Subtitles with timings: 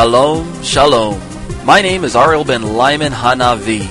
[0.00, 1.20] Shalom, shalom.
[1.66, 3.86] My name is Ariel ben Lyman Hanavi.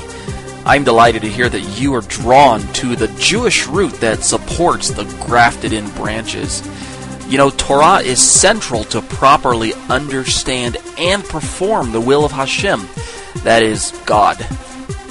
[0.65, 5.03] I'm delighted to hear that you are drawn to the Jewish root that supports the
[5.23, 6.63] grafted in branches.
[7.27, 12.89] You know, Torah is central to properly understand and perform the will of Hashem,
[13.43, 14.43] that is, God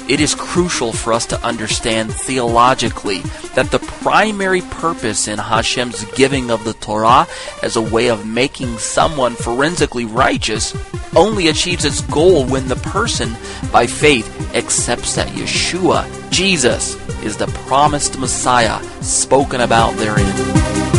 [0.09, 3.21] it is crucial for us to understand theologically
[3.55, 7.27] that the primary purpose in Hashem's giving of the Torah
[7.63, 10.75] as a way of making someone forensically righteous
[11.15, 13.37] only achieves its goal when the person,
[13.71, 20.98] by faith, accepts that Yeshua, Jesus, is the promised Messiah spoken about therein.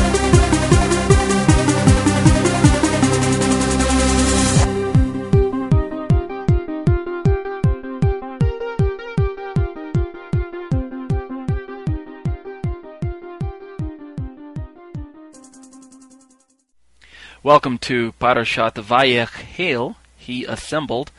[17.50, 19.96] Welcome to Parashat Vayechel.
[20.16, 21.12] He assembled.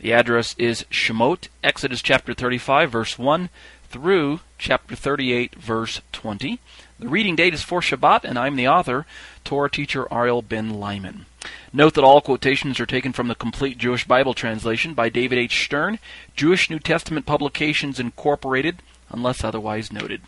[0.00, 3.50] The address is Shemot, Exodus chapter 35, verse 1
[3.90, 6.58] through chapter 38, verse 20.
[6.98, 9.04] The reading date is for Shabbat, and I'm the author,
[9.44, 11.26] Torah teacher Ariel Ben Lyman.
[11.70, 15.66] Note that all quotations are taken from the Complete Jewish Bible Translation by David H.
[15.66, 15.98] Stern,
[16.34, 20.22] Jewish New Testament Publications Incorporated, unless otherwise noted.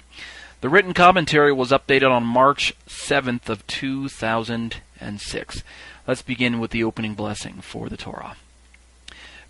[0.62, 5.62] The written commentary was updated on March 7th of 2006.
[6.06, 8.36] Let's begin with the opening blessing for the Torah.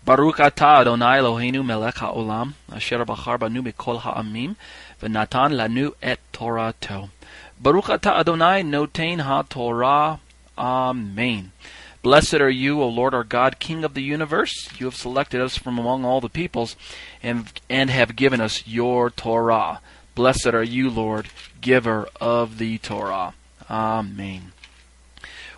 [0.03, 4.57] Baruch atah Adonai Eloheinu melech haolam, asher bachar banu mikol ha'amim,
[5.01, 7.09] v'natan lanu et Torato.
[7.57, 10.19] Baruch atah Adonai notain ha-Torah.
[10.57, 11.53] Amen.
[12.01, 14.69] Blessed are you, O Lord our God, King of the universe.
[14.77, 16.75] You have selected us from among all the peoples
[17.23, 19.79] and, and have given us your Torah.
[20.17, 21.29] Blessed are you, Lord,
[21.61, 23.35] giver of the Torah.
[23.69, 24.51] Amen.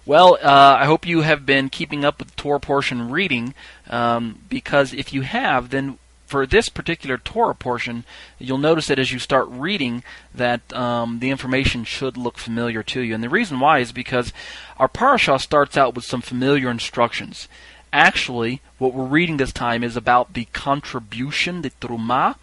[0.05, 3.53] Well, uh, I hope you have been keeping up with the Torah portion reading,
[3.89, 5.97] um, because if you have, then
[6.27, 8.03] for this particular Torah portion,
[8.37, 10.03] you'll notice that as you start reading,
[10.35, 13.15] that um, the information should look familiar to you.
[13.15, 14.33] And the reason why is because
[14.77, 17.47] our parasha starts out with some familiar instructions.
[17.93, 22.35] Actually, what we're reading this time is about the contribution, the truma,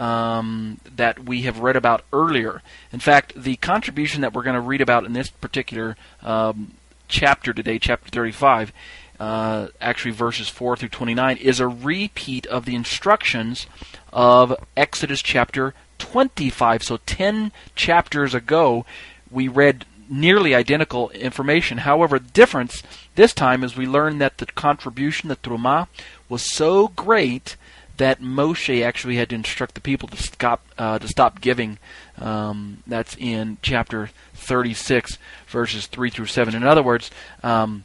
[0.00, 2.62] um, that we have read about earlier.
[2.90, 6.72] In fact, the contribution that we're going to read about in this particular um,
[7.06, 8.72] chapter today, chapter 35,
[9.20, 13.66] uh, actually verses 4 through 29, is a repeat of the instructions
[14.10, 16.82] of Exodus chapter 25.
[16.82, 18.86] So 10 chapters ago,
[19.30, 21.78] we read nearly identical information.
[21.78, 22.82] However, the difference
[23.16, 25.88] this time is we learned that the contribution, the truma,
[26.26, 27.56] was so great
[28.00, 31.78] that Moshe actually had to instruct the people to stop uh, to stop giving.
[32.16, 36.54] Um, that's in chapter 36, verses 3 through 7.
[36.54, 37.10] In other words,
[37.42, 37.84] um,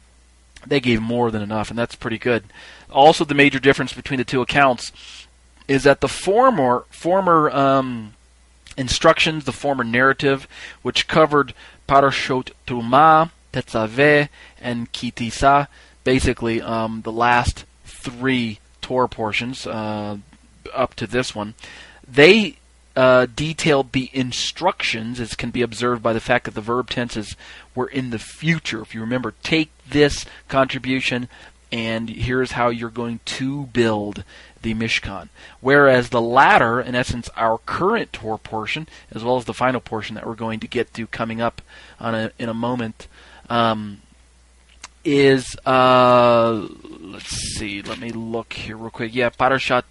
[0.66, 2.44] they gave more than enough, and that's pretty good.
[2.90, 4.90] Also, the major difference between the two accounts
[5.68, 8.14] is that the former former um,
[8.78, 10.48] instructions, the former narrative,
[10.80, 11.52] which covered
[11.86, 14.30] Parashot Truma, Tetzaveh,
[14.62, 15.68] and Ki Tisa,
[16.04, 20.16] basically um, the last three Torah portions uh,
[20.72, 21.54] up to this one,
[22.06, 22.58] they
[22.94, 27.34] uh, detailed the instructions, as can be observed by the fact that the verb tenses
[27.74, 28.80] were in the future.
[28.80, 31.28] If you remember, take this contribution,
[31.72, 34.22] and here's how you're going to build
[34.62, 35.30] the Mishkan.
[35.60, 40.14] Whereas the latter, in essence, our current Torah portion, as well as the final portion
[40.14, 41.60] that we're going to get to coming up
[41.98, 43.08] a, in a moment,
[43.50, 44.00] um,
[45.06, 46.66] is uh,
[47.00, 49.14] let's see, let me look here real quick.
[49.14, 49.84] Yeah, Parashat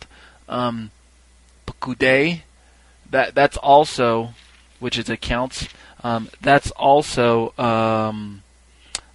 [0.49, 0.91] um,
[1.65, 2.41] Pekudei.
[3.09, 4.33] That that's also,
[4.79, 5.69] which is accounts.
[6.03, 8.43] Um, that's also um,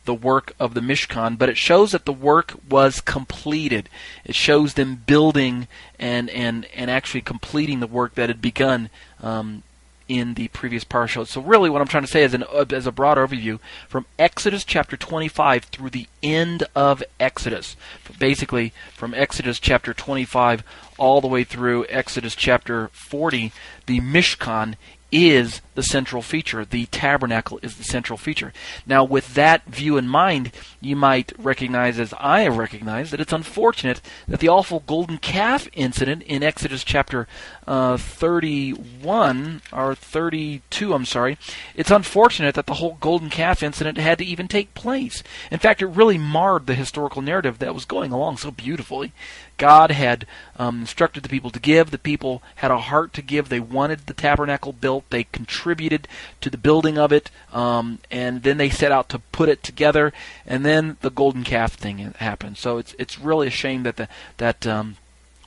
[0.04, 3.88] the work of the Mishkan, but it shows that the work was completed.
[4.24, 5.68] It shows them building
[5.98, 8.88] and and and actually completing the work that had begun
[9.22, 9.62] um,
[10.10, 11.28] in the previous parashot.
[11.28, 14.06] So really, what I'm trying to say is, an, uh, as a broad overview, from
[14.18, 17.76] Exodus chapter 25 through the end of Exodus,
[18.18, 20.64] basically from Exodus chapter 25
[20.98, 23.52] all the way through Exodus chapter 40,
[23.86, 24.74] the Mishkan
[25.12, 26.64] is the central feature.
[26.64, 28.52] The tabernacle is the central feature.
[28.86, 33.32] Now, with that view in mind, you might recognize, as I have recognized, that it's
[33.32, 37.26] unfortunate that the awful golden calf incident in Exodus chapter
[37.66, 41.38] uh, 31, or 32, I'm sorry,
[41.74, 45.22] it's unfortunate that the whole golden calf incident had to even take place.
[45.50, 49.12] In fact, it really marred the historical narrative that was going along so beautifully.
[49.56, 51.90] God had um, instructed the people to give.
[51.90, 53.48] The people had a heart to give.
[53.48, 54.99] They wanted the tabernacle built.
[55.08, 56.06] They contributed
[56.40, 60.12] to the building of it, um, and then they set out to put it together.
[60.46, 62.58] And then the golden calf thing happened.
[62.58, 64.96] So it's it's really a shame that the, that um,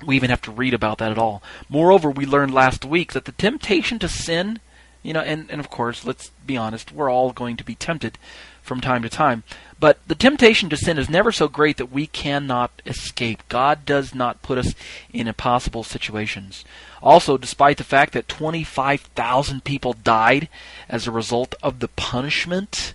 [0.05, 1.41] we even have to read about that at all.
[1.69, 4.59] Moreover, we learned last week that the temptation to sin,
[5.01, 8.17] you know, and, and of course, let's be honest, we're all going to be tempted
[8.63, 9.43] from time to time.
[9.79, 13.43] But the temptation to sin is never so great that we cannot escape.
[13.49, 14.73] God does not put us
[15.11, 16.63] in impossible situations.
[17.01, 20.47] Also, despite the fact that 25,000 people died
[20.87, 22.93] as a result of the punishment,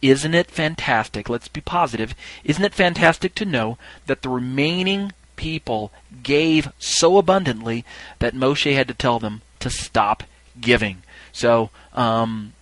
[0.00, 1.28] isn't it fantastic?
[1.28, 2.14] Let's be positive.
[2.42, 3.76] Isn't it fantastic to know
[4.06, 5.92] that the remaining people
[6.22, 7.84] gave so abundantly
[8.18, 10.22] that Moshe had to tell them to stop
[10.58, 11.02] giving?
[11.32, 12.54] So, um,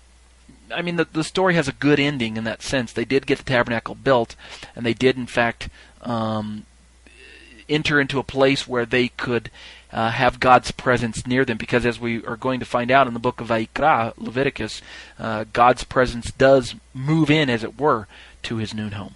[0.72, 2.92] I mean, the, the story has a good ending in that sense.
[2.92, 4.36] They did get the tabernacle built,
[4.74, 5.68] and they did, in fact,
[6.02, 6.66] um,
[7.68, 9.50] enter into a place where they could
[9.92, 11.58] uh, have God's presence near them.
[11.58, 14.82] Because as we are going to find out in the book of Vayikra, Leviticus,
[15.18, 18.06] uh, God's presence does move in, as it were,
[18.44, 19.14] to his noon home.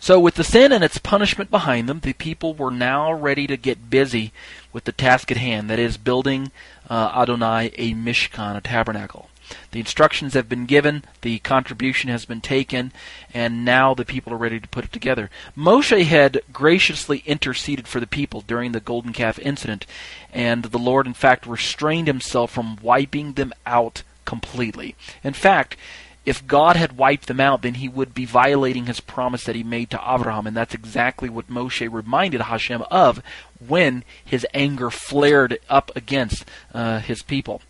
[0.00, 3.56] So, with the sin and its punishment behind them, the people were now ready to
[3.56, 4.32] get busy
[4.72, 6.52] with the task at hand that is, building
[6.90, 9.30] uh, Adonai a Mishkan, a tabernacle.
[9.70, 12.92] The instructions have been given, the contribution has been taken,
[13.32, 15.30] and now the people are ready to put it together.
[15.56, 19.86] Moshe had graciously interceded for the people during the golden calf incident,
[20.32, 24.94] and the Lord, in fact, restrained himself from wiping them out completely.
[25.22, 25.76] In fact,
[26.24, 29.62] if God had wiped them out, then he would be violating his promise that he
[29.62, 33.22] made to Abraham, and that's exactly what Moshe reminded Hashem of
[33.66, 37.60] when his anger flared up against uh, his people.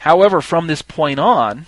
[0.00, 1.66] However, from this point on,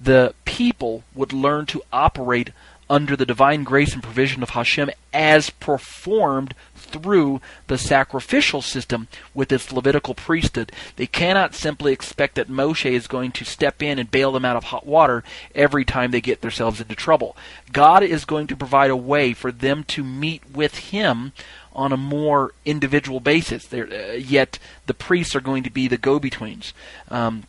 [0.00, 2.50] the people would learn to operate
[2.90, 6.54] under the divine grace and provision of Hashem as performed
[6.92, 10.72] through the sacrificial system with its Levitical priesthood.
[10.96, 14.56] They cannot simply expect that Moshe is going to step in and bail them out
[14.56, 15.24] of hot water
[15.54, 17.36] every time they get themselves into trouble.
[17.72, 21.32] God is going to provide a way for them to meet with Him
[21.74, 23.72] on a more individual basis.
[23.72, 26.72] Uh, yet the priests are going to be the go-betweens.
[27.10, 27.44] Um,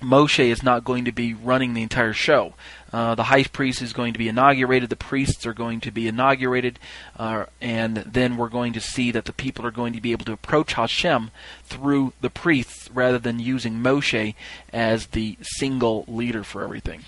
[0.00, 2.54] Moshe is not going to be running the entire show.
[2.92, 6.06] Uh, the high priest is going to be inaugurated, the priests are going to be
[6.06, 6.78] inaugurated,
[7.18, 10.24] uh, and then we're going to see that the people are going to be able
[10.24, 11.30] to approach Hashem
[11.64, 14.34] through the priests rather than using Moshe
[14.72, 17.04] as the single leader for everything.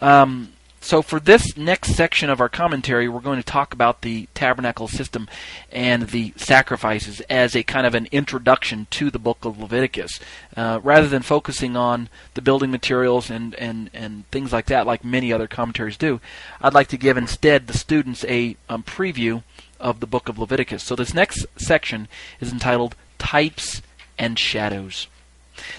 [0.00, 0.52] Um,
[0.90, 4.88] so, for this next section of our commentary, we're going to talk about the tabernacle
[4.88, 5.28] system
[5.70, 10.18] and the sacrifices as a kind of an introduction to the book of Leviticus.
[10.56, 15.04] Uh, rather than focusing on the building materials and, and, and things like that, like
[15.04, 16.20] many other commentaries do,
[16.60, 19.44] I'd like to give instead the students a um, preview
[19.78, 20.82] of the book of Leviticus.
[20.82, 22.08] So, this next section
[22.40, 23.80] is entitled Types
[24.18, 25.06] and Shadows.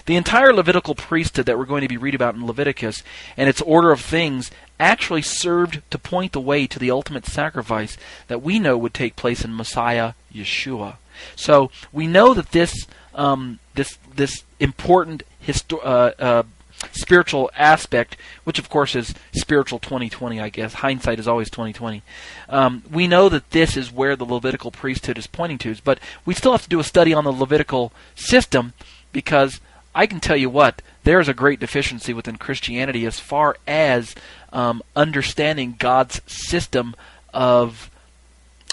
[0.05, 3.03] The entire Levitical priesthood that we're going to be reading about in Leviticus
[3.37, 7.97] and its order of things actually served to point the way to the ultimate sacrifice
[8.27, 10.95] that we know would take place in Messiah Yeshua.
[11.35, 16.43] So we know that this um, this this important histo- uh, uh,
[16.91, 20.75] spiritual aspect, which of course is spiritual 2020, I guess.
[20.75, 22.01] Hindsight is always 2020.
[22.49, 26.33] Um, we know that this is where the Levitical priesthood is pointing to, but we
[26.33, 28.73] still have to do a study on the Levitical system
[29.11, 29.59] because
[29.93, 34.15] I can tell you what, there is a great deficiency within Christianity as far as
[34.53, 36.95] um, understanding God's system
[37.33, 37.89] of,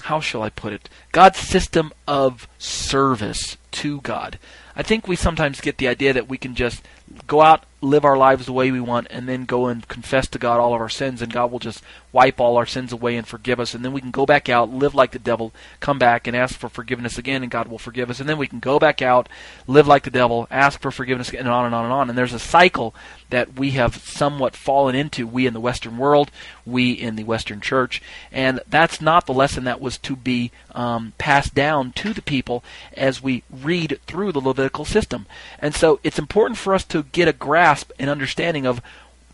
[0.02, 0.88] how shall I put it?
[1.12, 4.38] God's system of service to God.
[4.76, 6.82] I think we sometimes get the idea that we can just
[7.26, 10.38] go out, live our lives the way we want, and then go and confess to
[10.38, 11.82] God all of our sins, and God will just
[12.12, 13.74] wipe all our sins away and forgive us.
[13.74, 16.58] And then we can go back out, live like the devil, come back and ask
[16.58, 18.18] for forgiveness again, and God will forgive us.
[18.18, 19.28] And then we can go back out,
[19.66, 22.08] live like the devil, ask for forgiveness, and on and on and on.
[22.08, 22.94] And there's a cycle
[23.30, 26.30] that we have somewhat fallen into, we in the Western world,
[26.64, 28.02] we in the Western church.
[28.32, 32.64] And that's not the lesson that was to be um, passed down to the people
[32.96, 35.26] as we read through the Levitical system.
[35.58, 37.67] And so it's important for us to get a grasp
[37.98, 38.80] and understanding of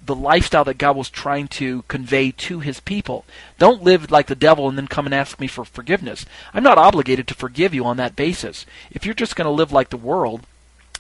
[0.06, 3.24] the lifestyle that God was trying to convey to his people.
[3.58, 6.26] Don't live like the devil and then come and ask me for forgiveness.
[6.52, 8.66] I'm not obligated to forgive you on that basis.
[8.90, 10.42] If you're just going to live like the world,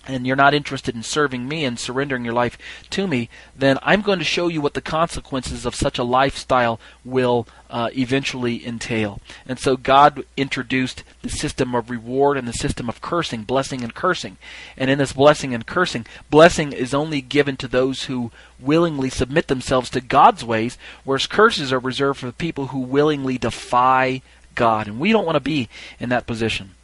[0.06, 2.58] and you're not interested in serving me and surrendering your life
[2.90, 6.78] to me, then I'm going to show you what the consequences of such a lifestyle
[7.04, 9.20] will uh, eventually entail.
[9.46, 13.94] And so God introduced the system of reward and the system of cursing, blessing and
[13.94, 14.36] cursing.
[14.76, 18.30] And in this blessing and cursing, blessing is only given to those who
[18.60, 24.22] willingly submit themselves to God's ways, whereas curses are reserved for people who willingly defy
[24.54, 24.86] God.
[24.86, 25.68] And we don't want to be
[25.98, 26.74] in that position.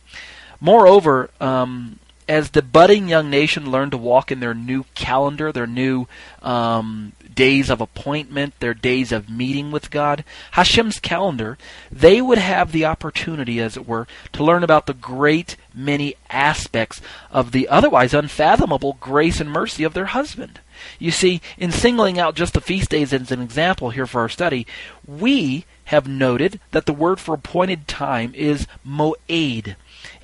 [0.60, 1.98] Moreover, um,
[2.30, 6.06] as the budding young nation learned to walk in their new calendar, their new
[6.42, 10.22] um, days of appointment, their days of meeting with God,
[10.52, 11.58] Hashem's calendar,
[11.90, 17.00] they would have the opportunity, as it were, to learn about the great many aspects
[17.32, 20.60] of the otherwise unfathomable grace and mercy of their husband.
[21.00, 24.28] You see, in singling out just the feast days as an example here for our
[24.28, 24.68] study,
[25.04, 29.74] we have noted that the word for appointed time is moed.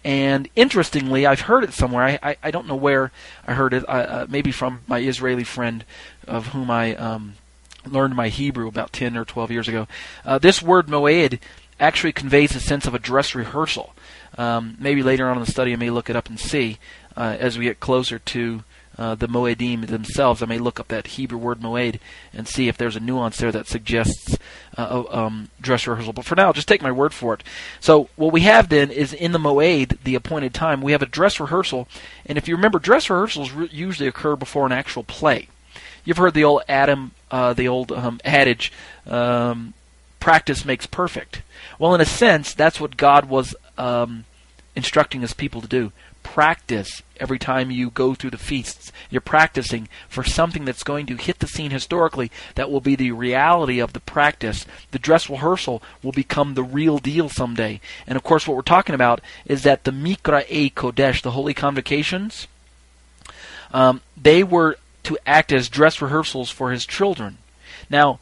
[0.04, 2.04] And interestingly, I've heard it somewhere.
[2.04, 3.10] I, I, I don't know where
[3.46, 3.84] I heard it.
[3.88, 5.84] Uh, maybe from my Israeli friend,
[6.26, 7.34] of whom I um,
[7.84, 9.86] learned my Hebrew about 10 or 12 years ago.
[10.24, 11.40] Uh, this word moed
[11.78, 13.94] actually conveys a sense of a dress rehearsal.
[14.38, 16.78] Um, maybe later on in the study I may look it up and see
[17.16, 18.64] uh, as we get closer to
[18.98, 20.42] uh, the Moedim themselves.
[20.42, 21.98] I may look up that Hebrew word Moed
[22.32, 24.38] and see if there's a nuance there that suggests
[24.76, 26.12] uh, um, dress rehearsal.
[26.12, 27.42] But for now, just take my word for it.
[27.80, 31.06] So what we have then is in the Moed, the appointed time, we have a
[31.06, 31.88] dress rehearsal.
[32.24, 35.48] And if you remember, dress rehearsals re- usually occur before an actual play.
[36.04, 38.72] You've heard the old Adam, uh, the old um, adage,
[39.06, 39.74] um,
[40.20, 41.42] practice makes perfect.
[41.78, 44.24] Well, in a sense, that's what God was um,
[44.74, 45.92] instructing his people to do
[46.26, 48.90] practice every time you go through the feasts.
[49.10, 53.12] You're practicing for something that's going to hit the scene historically that will be the
[53.12, 54.66] reality of the practice.
[54.90, 57.80] The dress rehearsal will become the real deal someday.
[58.08, 61.54] And of course, what we're talking about is that the Mikra E Kodesh, the holy
[61.54, 62.48] convocations,
[63.72, 67.38] um, they were to act as dress rehearsals for his children.
[67.88, 68.18] Now,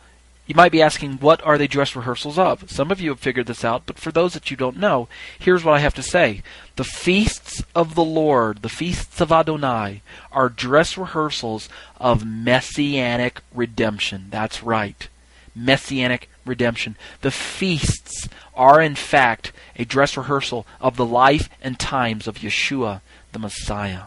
[0.47, 2.71] you might be asking, what are they dress rehearsals of?
[2.71, 5.09] Some of you have figured this out, but for those that you don't know,
[5.39, 6.43] here's what I have to say.
[6.77, 14.27] The feasts of the Lord, the feasts of Adonai, are dress rehearsals of messianic redemption.
[14.31, 15.09] That's right.
[15.55, 16.97] Messianic redemption.
[17.23, 23.01] The feasts are, in fact, a dress rehearsal of the life and times of Yeshua,
[23.33, 24.03] the Messiah.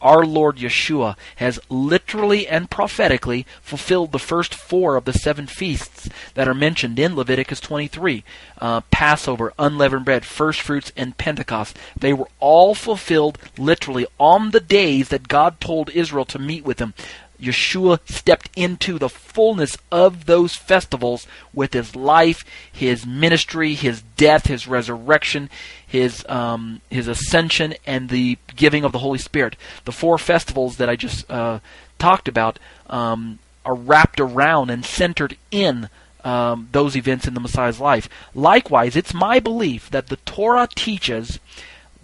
[0.00, 6.08] Our Lord Yeshua has literally and prophetically fulfilled the first four of the seven feasts
[6.34, 8.24] that are mentioned in Leviticus 23
[8.60, 11.78] uh, Passover, unleavened bread, first fruits, and Pentecost.
[11.98, 16.78] They were all fulfilled literally on the days that God told Israel to meet with
[16.78, 16.94] him.
[17.40, 24.46] Yeshua stepped into the fullness of those festivals with his life, his ministry, his death,
[24.46, 25.48] his resurrection,
[25.90, 29.56] his um, his ascension, and the giving of the Holy Spirit.
[29.84, 31.58] The four festivals that I just uh,
[31.98, 35.88] talked about um, are wrapped around and centered in
[36.22, 38.08] um, those events in the Messiah's life.
[38.36, 41.40] Likewise, it's my belief that the Torah teaches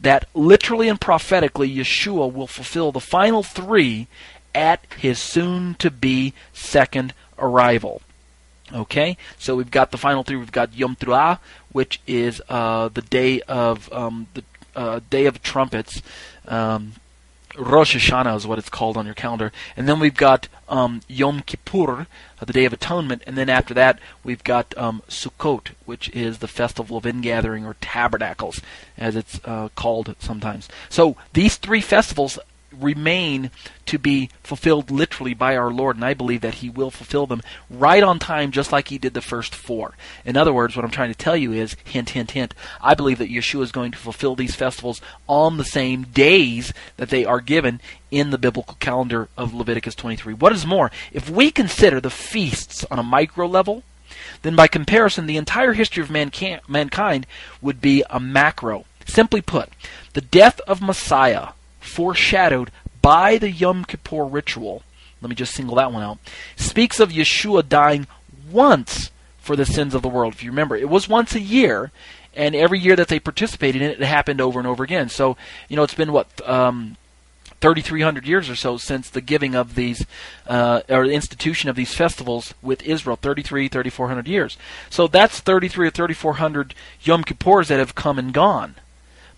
[0.01, 4.09] that literally and prophetically Yeshua will fulfill the final three
[4.53, 8.03] at his soon to be second arrival.
[8.73, 10.37] Okay, so we've got the final three.
[10.37, 11.39] We've got Yom Teruah,
[11.71, 14.43] which is uh, the day of um, the
[14.75, 16.03] uh, day of trumpets.
[16.49, 16.95] Um,
[17.57, 21.41] Rosh Hashanah is what it's called on your calendar, and then we've got um, Yom
[21.41, 22.07] Kippur,
[22.41, 26.39] uh, the Day of Atonement, and then after that we've got um, Sukkot, which is
[26.39, 28.61] the festival of ingathering or tabernacles,
[28.99, 30.69] as it's uh, called sometimes.
[30.91, 32.39] So these three festivals
[32.81, 33.51] remain
[33.87, 37.43] to be fulfilled literally by our Lord, and I believe that He will fulfill them
[37.71, 39.95] right on time, just like He did the first four.
[40.25, 42.55] In other words, what I'm trying to tell you is hint, hint, hint.
[42.81, 47.11] I believe that Yeshua is going to fulfill these festivals on the same days that
[47.11, 47.81] they are given
[48.11, 50.35] in the biblical calendar of Leviticus 23.
[50.35, 53.83] What is more, if we consider the feasts on a micro level,
[54.43, 57.27] then by comparison, the entire history of mankind
[57.61, 58.85] would be a macro.
[59.07, 59.71] Simply put,
[60.15, 61.49] the death of Messiah
[61.87, 62.71] foreshadowed
[63.03, 64.83] by the Yom Kippur ritual,
[65.23, 66.19] let me just single that one out,
[66.57, 68.07] speaks of Yeshua dying
[68.51, 70.35] once for the sins of the world.
[70.35, 71.93] If you remember, it was once a year,
[72.35, 75.09] and every year that they participated in it, it happened over and over again.
[75.09, 75.37] So,
[75.69, 76.97] you know, it's been what, um,
[77.61, 80.05] 3,300 years or so since the giving of these,
[80.47, 84.59] uh, or the institution of these festivals with Israel, 33, 3,400 years.
[84.91, 88.75] So that's 33 or 3,400 Yom Kippurs that have come and gone.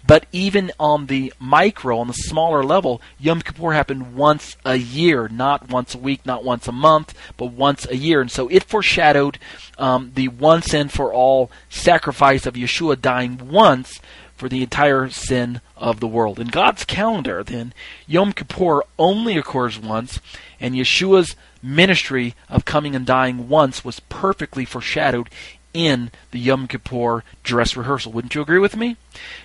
[0.07, 5.29] But even on the micro, on the smaller level, Yom Kippur happened once a year,
[5.29, 8.21] not once a week, not once a month, but once a year.
[8.21, 9.39] And so it foreshadowed
[9.77, 14.01] um, the once and for all sacrifice of Yeshua dying once
[14.39, 16.39] for the entire sin of the world.
[16.39, 17.75] In God's calendar, then,
[18.07, 20.21] Yom Kippur only occurs once,
[20.61, 25.29] and Yeshua's ministry of coming and dying once was perfectly foreshadowed
[25.75, 28.13] in the Yom Kippur dress rehearsal.
[28.13, 28.97] Wouldn't you agree with me?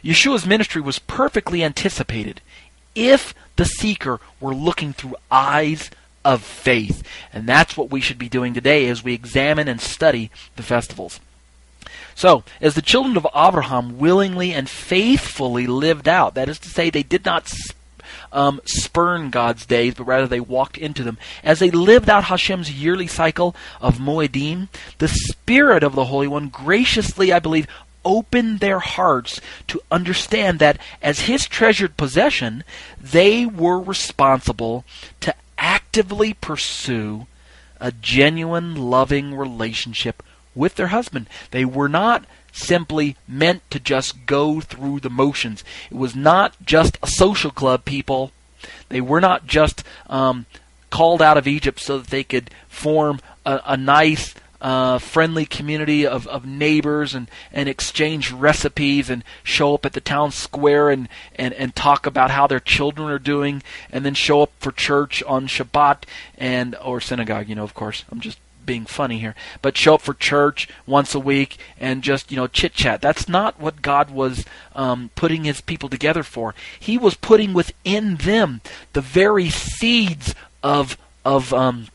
[0.04, 2.42] Yeshua's ministry was perfectly anticipated
[2.96, 5.90] if the seeker were looking through eyes
[6.24, 7.04] of faith.
[7.32, 11.20] And that's what we should be doing today as we examine and study the festivals.
[12.16, 16.90] So, as the children of Abraham willingly and faithfully lived out, that is to say,
[16.90, 17.52] they did not
[18.34, 21.18] um, spurn God's days, but rather they walked into them.
[21.44, 26.50] As they lived out Hashem's yearly cycle of Moedim, the Spirit of the Holy One
[26.50, 27.68] graciously, I believe,
[28.04, 32.64] opened their hearts to understand that as His treasured possession,
[33.00, 34.84] they were responsible
[35.22, 37.28] to actively pursue
[37.80, 40.24] a genuine, loving relationship
[40.56, 41.28] with their husband.
[41.52, 45.64] They were not simply meant to just go through the motions.
[45.92, 48.32] It was not just a social club, people.
[48.88, 50.46] They were not just um,
[50.90, 56.08] called out of Egypt so that they could form a, a nice, uh, friendly community
[56.08, 61.10] of, of neighbors and, and exchange recipes and show up at the town square and,
[61.36, 65.22] and, and talk about how their children are doing and then show up for church
[65.24, 66.04] on Shabbat
[66.38, 68.06] and or synagogue, you know, of course.
[68.10, 72.32] I'm just being funny here, but show up for church once a week and just
[72.32, 73.02] you know chit chat.
[73.02, 76.56] That's not what God was um, putting His people together for.
[76.80, 78.62] He was putting within them
[78.94, 81.88] the very seeds of of um,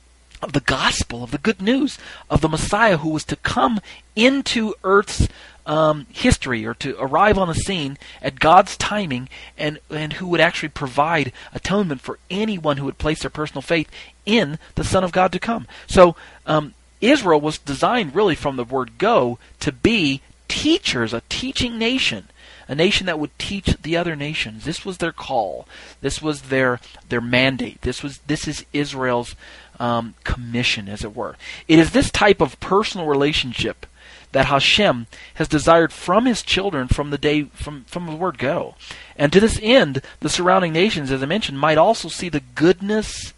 [0.42, 1.98] of the gospel, of the good news
[2.30, 3.80] of the Messiah who was to come
[4.14, 5.28] into Earth's
[5.68, 10.40] um, history or to arrive on the scene at God's timing and, and who would
[10.40, 13.88] actually provide atonement for anyone who would place their personal faith
[14.26, 15.68] in the Son of God to come.
[15.86, 21.78] So um, Israel was designed really from the word go to be teachers, a teaching
[21.78, 22.28] nation
[22.70, 24.64] a nation that would teach the other nations.
[24.64, 25.66] This was their call.
[26.02, 27.80] This was their their mandate.
[27.80, 29.34] This was this is Israel's
[29.80, 31.36] um, commission, as it were.
[31.66, 33.86] It is this type of personal relationship
[34.32, 38.74] that Hashem has desired from his children from the day from, from the word go.
[39.16, 43.32] And to this end, the surrounding nations, as I mentioned, might also see the goodness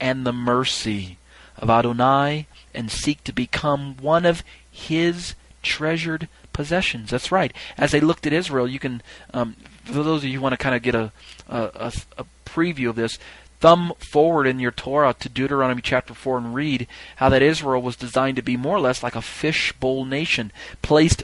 [0.00, 1.18] and the mercy
[1.56, 7.10] of Adonai and seek to become one of his treasured possessions.
[7.10, 7.52] That's right.
[7.76, 9.02] As they looked at Israel, you can,
[9.34, 11.12] um, for those of you who want to kind of get a,
[11.48, 13.18] a, a preview of this,
[13.60, 17.96] thumb forward in your Torah to Deuteronomy chapter 4 and read how that Israel was
[17.96, 20.52] designed to be more or less like a fishbowl nation,
[20.82, 21.22] placed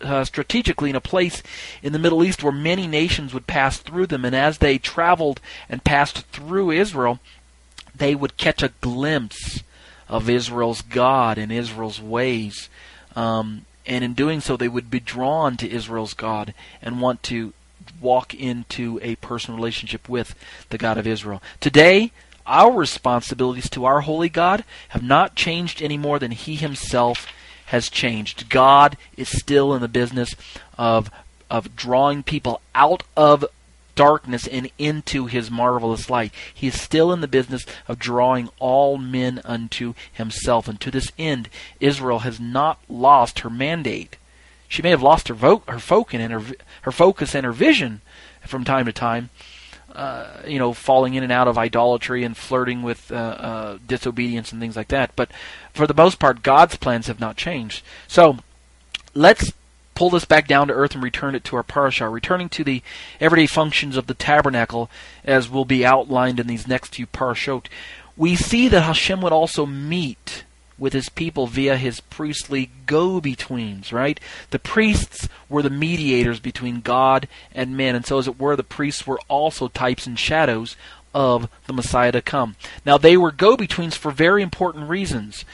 [0.00, 1.42] uh, strategically in a place
[1.82, 4.24] in the Middle East where many nations would pass through them.
[4.24, 7.20] And as they traveled and passed through Israel,
[7.94, 9.62] they would catch a glimpse
[10.08, 12.68] of Israel's God and Israel's ways.
[13.14, 17.52] Um, and in doing so, they would be drawn to Israel's God and want to
[18.00, 20.34] walk into a personal relationship with
[20.70, 21.42] the God of Israel.
[21.60, 22.12] Today,
[22.46, 27.26] our responsibilities to our holy God have not changed any more than He Himself
[27.66, 28.48] has changed.
[28.48, 30.34] God is still in the business
[30.76, 31.10] of
[31.48, 33.44] of drawing people out of
[33.94, 36.32] darkness and into his marvelous light.
[36.54, 40.68] He is still in the business of drawing all men unto himself.
[40.68, 41.48] And to this end,
[41.80, 44.16] Israel has not lost her mandate.
[44.70, 46.42] She may have lost her, vo- her, focus and her,
[46.82, 48.02] her focus and her vision
[48.46, 49.30] from time to time,
[49.92, 54.52] uh, you know, falling in and out of idolatry and flirting with uh, uh, disobedience
[54.52, 55.10] and things like that.
[55.16, 55.32] But
[55.74, 57.82] for the most part, God's plans have not changed.
[58.06, 58.38] So
[59.12, 59.52] let's
[59.96, 62.80] pull this back down to earth and return it to our parasha, returning to the
[63.20, 64.88] everyday functions of the tabernacle,
[65.24, 67.66] as will be outlined in these next few parashot.
[68.16, 70.44] We see that Hashem would also meet
[70.80, 74.18] with his people via his priestly go betweens, right?
[74.50, 78.64] The priests were the mediators between God and men, and so, as it were, the
[78.64, 80.76] priests were also types and shadows
[81.14, 82.56] of the Messiah to come.
[82.86, 85.44] Now, they were go betweens for very important reasons.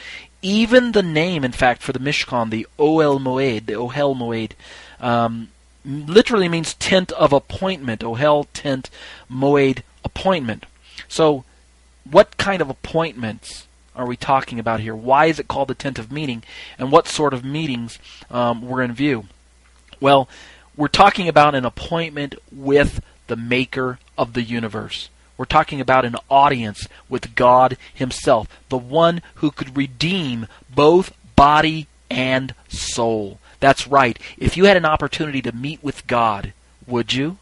[0.43, 4.53] Even the name, in fact, for the Mishkan, the Ohel Moed, the Ohel Moed,
[5.01, 5.49] um,
[5.85, 8.03] literally means tent of appointment.
[8.03, 8.91] Ohel, tent,
[9.31, 10.67] Moed, appointment.
[11.09, 11.45] So,
[12.09, 13.66] what kind of appointments
[13.97, 14.95] are we talking about here?
[14.95, 16.45] Why is it called the tent of meeting?
[16.79, 17.99] And what sort of meetings
[18.31, 19.25] um, were in view?
[20.01, 20.29] Well,
[20.77, 25.09] we're talking about an appointment with the maker of the universe.
[25.39, 31.87] We're talking about an audience with God Himself, the one who could redeem both body
[32.11, 33.39] and soul.
[33.61, 34.19] That's right.
[34.37, 36.53] If you had an opportunity to meet with God,
[36.87, 37.39] would you?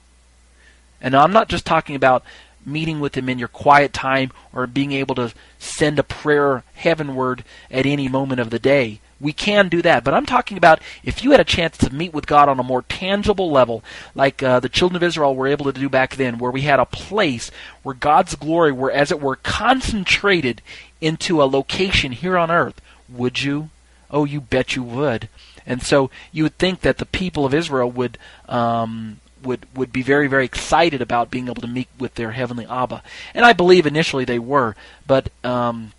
[1.00, 2.24] And I'm not just talking about
[2.66, 7.44] meeting with Him in your quiet time or being able to send a prayer heavenward
[7.70, 9.00] at any moment of the day.
[9.20, 10.05] We can do that.
[10.05, 12.64] But I'm talking about if you had a chance to meet with God on a
[12.64, 13.83] more tangible level,
[14.14, 16.81] like uh, the children of Israel were able to do back then, where we had
[16.81, 17.50] a place
[17.83, 20.61] where God's glory were, as it were, concentrated
[21.00, 23.70] into a location here on earth, would you?
[24.11, 25.29] Oh, you bet you would.
[25.66, 30.02] And so you would think that the people of Israel would um, would would be
[30.02, 33.02] very very excited about being able to meet with their heavenly Abba,
[33.35, 34.74] and I believe initially they were,
[35.07, 35.92] but um,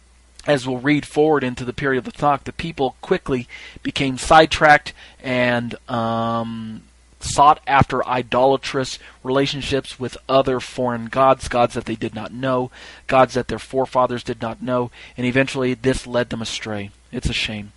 [0.48, 3.48] as we'll read forward into the period of the Tanakh, the people quickly
[3.82, 6.84] became sidetracked and um,
[7.20, 12.70] sought after idolatrous relationships with other foreign gods, gods that they did not know,
[13.08, 16.92] gods that their forefathers did not know, and eventually this led them astray.
[17.12, 17.72] It's a shame.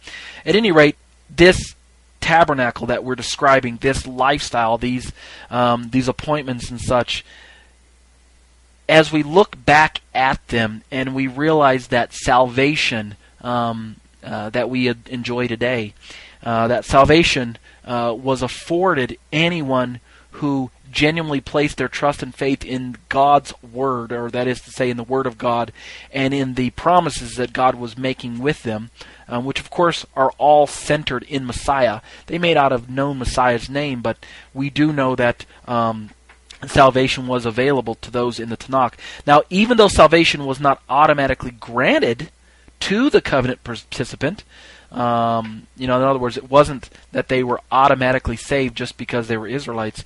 [0.45, 0.97] At any rate,
[1.31, 1.75] this
[2.21, 5.13] tabernacle that we're describing, this lifestyle, these
[5.51, 7.25] um, these appointments and such,
[8.89, 14.89] as we look back at them and we realize that salvation um, uh, that we
[15.07, 15.95] enjoy today,
[16.43, 20.01] uh, that salvation uh, was afforded anyone
[20.33, 24.91] who genuinely placed their trust and faith in God's word, or that is to say,
[24.91, 25.71] in the word of God,
[26.13, 28.91] and in the promises that God was making with them,
[29.29, 32.01] um, which of course are all centered in Messiah.
[32.27, 34.19] They may not have known Messiah's name, but
[34.53, 35.47] we do know that.
[35.67, 36.11] Um,
[36.67, 38.95] salvation was available to those in the Tanakh.
[39.25, 42.33] Now, even though salvation was not automatically granted
[42.81, 44.43] to the covenant participant,
[44.91, 49.29] um, you know, in other words, it wasn't that they were automatically saved just because
[49.29, 50.03] they were Israelites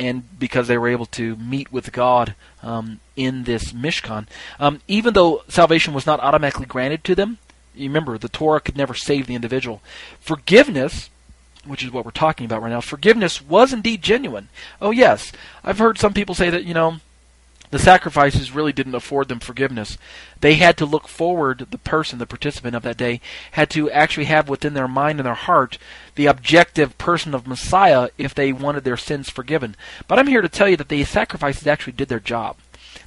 [0.00, 4.26] and because they were able to meet with God um, in this Mishkan.
[4.58, 7.36] Um, even though salvation was not automatically granted to them,
[7.74, 9.82] you remember the Torah could never save the individual.
[10.18, 11.10] Forgiveness
[11.66, 14.48] which is what we're talking about right now, forgiveness was indeed genuine.
[14.80, 15.30] Oh, yes.
[15.62, 17.00] I've heard some people say that, you know,
[17.70, 19.96] the sacrifices really didn't afford them forgiveness.
[20.40, 23.20] They had to look forward, the person, the participant of that day,
[23.52, 25.78] had to actually have within their mind and their heart
[26.16, 29.76] the objective person of Messiah if they wanted their sins forgiven.
[30.08, 32.56] But I'm here to tell you that the sacrifices actually did their job.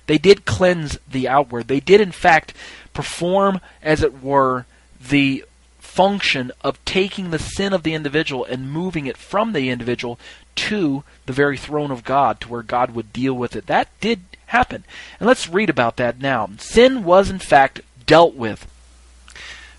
[0.07, 1.67] They did cleanse the outward.
[1.67, 2.53] They did, in fact,
[2.93, 4.65] perform, as it were,
[5.09, 5.43] the
[5.79, 10.19] function of taking the sin of the individual and moving it from the individual
[10.55, 13.67] to the very throne of God, to where God would deal with it.
[13.67, 14.21] That did
[14.53, 14.85] happen.
[15.19, 16.49] And let's read about that now.
[16.59, 18.67] Sin was, in fact, dealt with.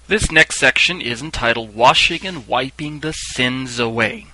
[0.08, 4.26] This next section is entitled Washing and Wiping the Sins Away.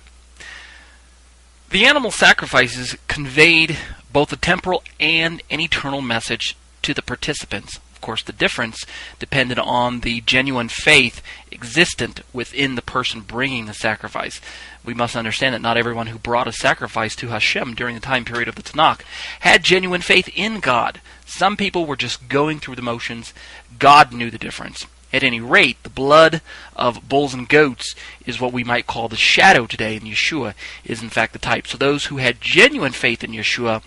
[1.69, 3.77] The animal sacrifices conveyed
[4.11, 8.83] both a temporal and an eternal message to the participants of course, the difference
[9.19, 14.41] depended on the genuine faith existent within the person bringing the sacrifice.
[14.83, 18.25] We must understand that not everyone who brought a sacrifice to Hashem during the time
[18.25, 19.01] period of the Tanakh
[19.41, 20.99] had genuine faith in God.
[21.27, 23.35] Some people were just going through the motions.
[23.77, 24.87] God knew the difference.
[25.13, 26.41] At any rate, the blood
[26.75, 27.93] of bulls and goats
[28.25, 31.67] is what we might call the shadow today, and Yeshua is in fact the type.
[31.67, 33.83] So those who had genuine faith in Yeshua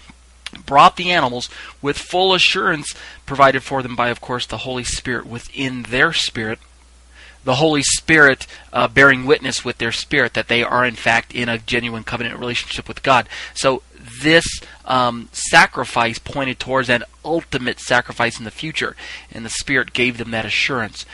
[0.55, 1.49] brought the animals
[1.83, 2.95] with full assurance
[3.27, 6.59] provided for them by, of course, the Holy Spirit within their spirit.
[7.45, 11.49] The Holy Spirit uh, bearing witness with their spirit that they are, in fact, in
[11.49, 13.29] a genuine covenant relationship with God.
[13.55, 13.83] So,
[14.23, 14.45] this
[14.85, 18.97] um, sacrifice pointed towards an ultimate sacrifice in the future,
[19.33, 21.07] and the Spirit gave them that assurance.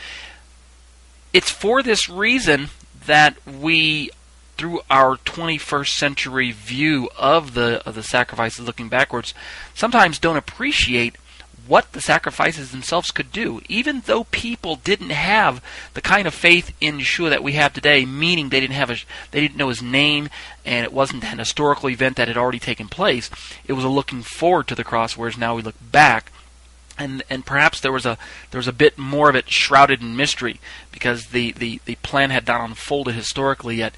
[1.33, 2.69] It's for this reason
[3.05, 4.11] that we
[4.57, 9.33] through our 21st century view of the of the sacrifices looking backwards
[9.73, 11.15] sometimes don't appreciate
[11.67, 13.61] what the sacrifices themselves could do.
[13.69, 18.05] Even though people didn't have the kind of faith in Yeshua that we have today
[18.05, 18.97] meaning they didn't have a
[19.31, 20.29] they didn't know his name
[20.65, 23.29] and it wasn't an historical event that had already taken place
[23.65, 26.31] it was a looking forward to the cross whereas now we look back
[26.97, 28.17] and and perhaps there was a
[28.51, 30.59] there was a bit more of it shrouded in mystery
[30.91, 33.93] because the, the, the plan had not unfolded historically yet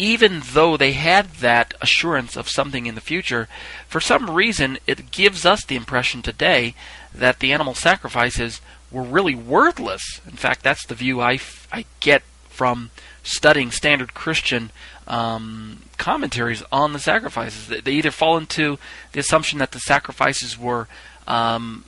[0.00, 3.48] even though they had that assurance of something in the future,
[3.86, 6.74] for some reason it gives us the impression today
[7.14, 10.22] that the animal sacrifices were really worthless.
[10.26, 12.90] In fact, that's the view I, f- I get from
[13.22, 14.70] studying standard Christian
[15.06, 17.82] um, commentaries on the sacrifices.
[17.82, 18.78] They either fall into
[19.12, 20.88] the assumption that the sacrifices were
[21.28, 21.84] um,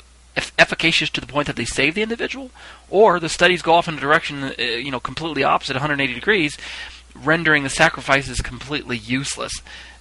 [0.59, 2.51] efficacious to the point that they save the individual,
[2.91, 6.59] or the studies go off in a direction, uh, you know, completely opposite, 180 degrees,
[7.15, 9.53] rendering the sacrifices completely useless.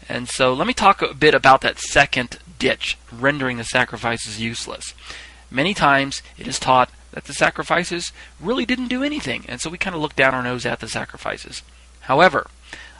[0.08, 4.94] And so let me talk a bit about that second ditch, rendering the sacrifices useless.
[5.50, 9.78] Many times it is taught that the sacrifices really didn't do anything, and so we
[9.78, 11.62] kind of look down our nose at the sacrifices.
[12.02, 12.48] However,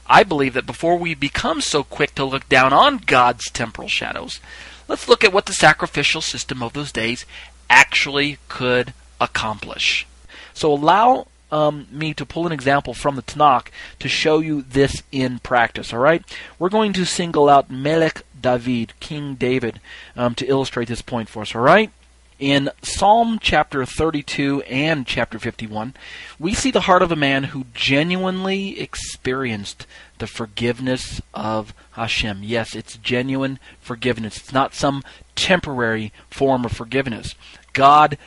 [0.06, 4.42] I believe that before we become so quick to look down on God's temporal shadows,
[4.88, 7.26] let's look at what the sacrificial system of those days
[7.70, 10.06] actually could accomplish.
[10.54, 13.68] So allow um, me to pull an example from the Tanakh
[14.00, 15.94] to show you this in practice.
[15.94, 16.24] All right,
[16.58, 19.80] we're going to single out Melech David, King David,
[20.16, 21.56] um, to illustrate this point for us.
[21.56, 21.92] All right.
[22.40, 25.94] In Psalm chapter 32 and chapter 51,
[26.40, 29.86] we see the heart of a man who genuinely experienced
[30.18, 32.40] the forgiveness of Hashem.
[32.42, 34.38] Yes, it's genuine forgiveness.
[34.38, 35.04] It's not some
[35.36, 37.36] temporary form of forgiveness.
[37.74, 38.18] God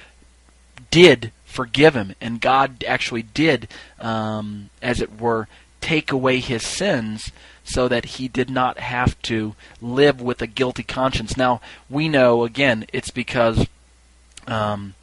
[0.92, 3.68] did forgive him, and God actually did,
[4.00, 5.46] um, as it were,
[5.80, 7.30] take away his sins
[7.62, 11.36] so that he did not have to live with a guilty conscience.
[11.36, 13.66] Now, we know, again, it's because
[14.46, 14.94] um,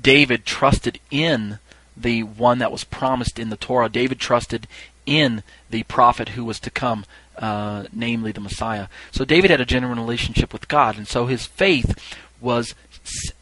[0.00, 1.58] David trusted in
[1.96, 3.88] the one that was promised in the Torah.
[3.88, 4.66] David trusted
[5.06, 7.04] in the prophet who was to come,
[7.36, 8.88] uh, namely the Messiah.
[9.12, 11.98] So David had a genuine relationship with God, and so his faith
[12.40, 12.74] was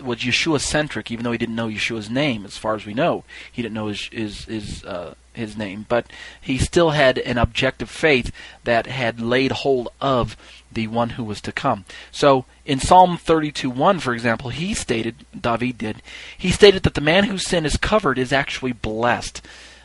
[0.01, 2.45] was Yeshua centric, even though he didn't know Yeshua's name.
[2.45, 6.07] As far as we know, he didn't know his his his, uh, his name, but
[6.41, 8.33] he still had an objective faith
[8.65, 10.37] that had laid hold of
[10.73, 11.85] the one who was to come.
[12.11, 16.03] So in Psalm 32:1, for example, he stated, David did,
[16.37, 19.43] he stated that the man whose sin is covered is actually blessed.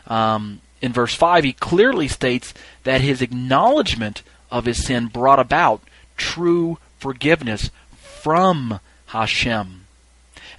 [0.08, 5.82] Um, in verse 5, he clearly states that his acknowledgement of his sin brought about
[6.17, 8.80] true forgiveness from
[9.12, 9.86] Hashem.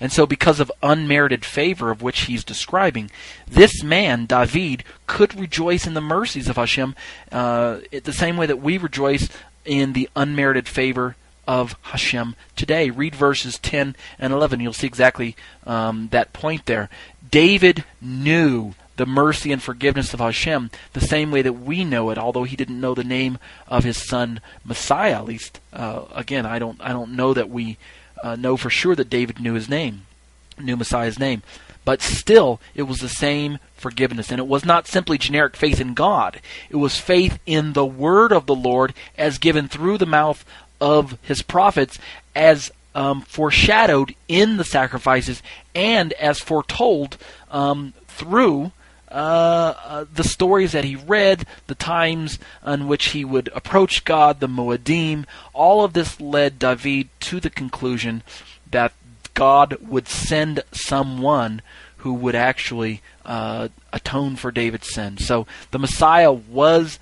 [0.01, 3.11] And so, because of unmerited favor of which he's describing,
[3.47, 6.95] this man, David, could rejoice in the mercies of Hashem
[7.31, 9.29] uh, the same way that we rejoice
[9.65, 12.91] in the unmerited favor of Hashem today.
[12.91, 14.61] Read verses 10 and 11.
[14.61, 15.37] You'll see exactly
[15.67, 16.89] um, that point there.
[17.31, 22.19] David knew the mercy and forgiveness of Hashem the same way that we know it,
[22.19, 23.39] although he didn't know the name
[23.69, 25.19] of his son Messiah.
[25.19, 27.79] At least, uh, again, I don't, I don't know that we
[28.23, 30.07] uh, know for sure that David knew his name,
[30.59, 31.43] knew Messiah's name.
[31.85, 34.31] But still, it was the same forgiveness.
[34.31, 38.33] And it was not simply generic faith in God, it was faith in the word
[38.33, 40.45] of the Lord as given through the mouth
[40.81, 41.99] of his prophets,
[42.35, 45.43] as um, foreshadowed in the sacrifices,
[45.75, 47.17] and as foretold
[47.51, 48.73] um, through.
[49.13, 54.41] Uh, uh, the stories that he read, the times on which he would approach God,
[54.41, 58.23] the Moedim, all of this led David to the conclusion
[58.71, 58.93] that
[59.35, 61.61] God would send someone
[61.99, 65.19] who would actually uh, atone for David's sin.
[65.19, 66.99] So the Messiah was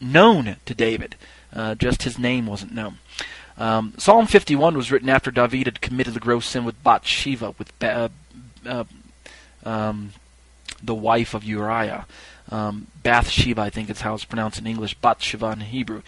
[0.00, 1.14] known to David,
[1.52, 2.98] uh, just his name wasn't known.
[3.56, 7.72] Um, Psalm 51 was written after David had committed the gross sin with Bathsheba, with
[7.80, 8.08] uh,
[8.66, 8.84] uh,
[9.64, 10.12] um,
[10.84, 12.06] the wife of Uriah.
[12.50, 16.02] Um, Bathsheba, I think is how it's pronounced in English, Bat Sheva in Hebrew.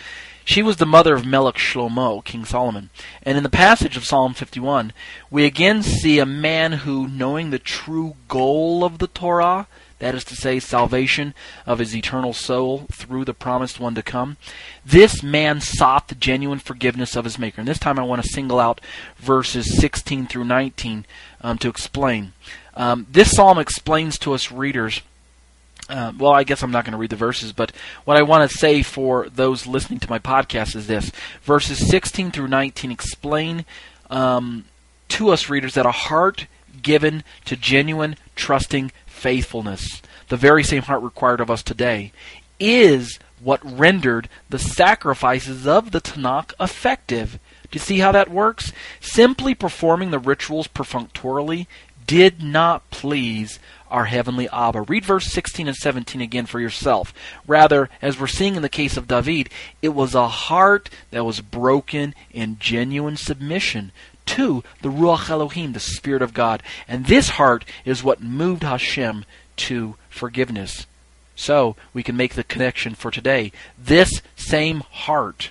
[0.44, 2.90] She was the mother of Melech Shlomo, King Solomon.
[3.22, 4.92] And in the passage of Psalm 51,
[5.30, 9.66] we again see a man who, knowing the true goal of the Torah,
[9.98, 11.34] that is to say, salvation
[11.64, 14.36] of his eternal soul through the promised one to come,
[14.84, 17.60] this man sought the genuine forgiveness of his Maker.
[17.60, 18.80] And this time I want to single out
[19.16, 21.06] verses 16 through 19
[21.40, 22.34] um, to explain.
[22.76, 25.00] Um, this psalm explains to us readers
[25.88, 27.70] uh, well, I guess I'm not going to read the verses, but
[28.04, 31.12] what I want to say for those listening to my podcast is this:
[31.42, 33.64] verses 16 through 19 explain
[34.10, 34.64] um,
[35.08, 36.46] to us readers that a heart
[36.82, 42.12] given to genuine, trusting faithfulness, the very same heart required of us today,
[42.58, 47.38] is what rendered the sacrifices of the Tanakh effective.
[47.70, 48.72] Do you see how that works?
[49.00, 51.68] Simply performing the rituals perfunctorily
[52.06, 53.58] did not please
[53.90, 54.82] our heavenly Abba.
[54.82, 57.14] Read verse 16 and 17 again for yourself.
[57.46, 59.50] Rather, as we're seeing in the case of David,
[59.82, 63.92] it was a heart that was broken in genuine submission
[64.26, 66.62] to the Ruach Elohim, the Spirit of God.
[66.88, 69.24] And this heart is what moved Hashem
[69.56, 70.86] to forgiveness.
[71.36, 73.52] So, we can make the connection for today.
[73.78, 75.50] This same heart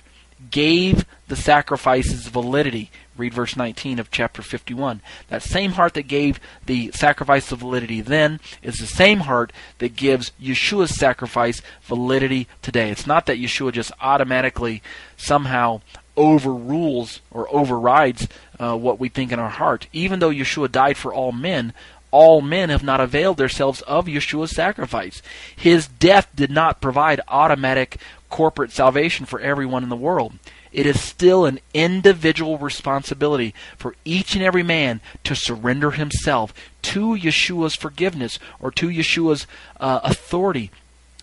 [0.50, 2.90] gave the sacrifices validity.
[3.16, 5.00] Read verse 19 of chapter 51.
[5.28, 9.96] That same heart that gave the sacrifice of validity then is the same heart that
[9.96, 12.90] gives Yeshua's sacrifice validity today.
[12.90, 14.82] It's not that Yeshua just automatically
[15.16, 15.80] somehow
[16.16, 19.86] overrules or overrides uh, what we think in our heart.
[19.92, 21.72] Even though Yeshua died for all men,
[22.10, 25.20] all men have not availed themselves of Yeshua's sacrifice.
[25.54, 27.98] His death did not provide automatic
[28.30, 30.34] corporate salvation for everyone in the world.
[30.76, 37.16] It is still an individual responsibility for each and every man to surrender himself to
[37.16, 39.46] Yeshua's forgiveness or to Yeshua's
[39.80, 40.70] uh, authority.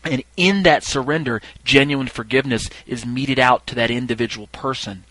[0.03, 5.03] And in that surrender, genuine forgiveness is meted out to that individual person.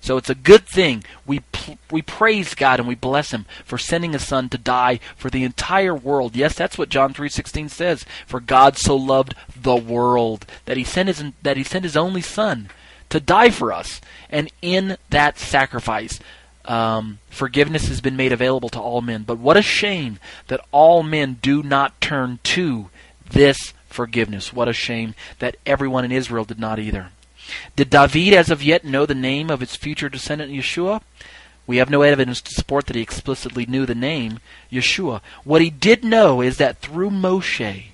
[0.00, 1.04] So it's a good thing.
[1.24, 1.42] We
[1.88, 5.44] we praise God and we bless Him for sending His Son to die for the
[5.44, 6.34] entire world.
[6.34, 8.04] Yes, that's what John three sixteen says.
[8.26, 12.20] For God so loved the world that He sent His that He sent His only
[12.20, 12.68] Son
[13.10, 14.00] to die for us.
[14.30, 16.20] And in that sacrifice,
[16.64, 19.22] um, forgiveness has been made available to all men.
[19.22, 22.90] But what a shame that all men do not turn to
[23.30, 24.52] this forgiveness.
[24.52, 27.10] What a shame that everyone in Israel did not either.
[27.76, 31.00] Did David as of yet know the name of his future descendant Yeshua?
[31.66, 34.38] We have no evidence to support that he explicitly knew the name
[34.70, 35.20] Yeshua.
[35.44, 37.86] What he did know is that through Moshe,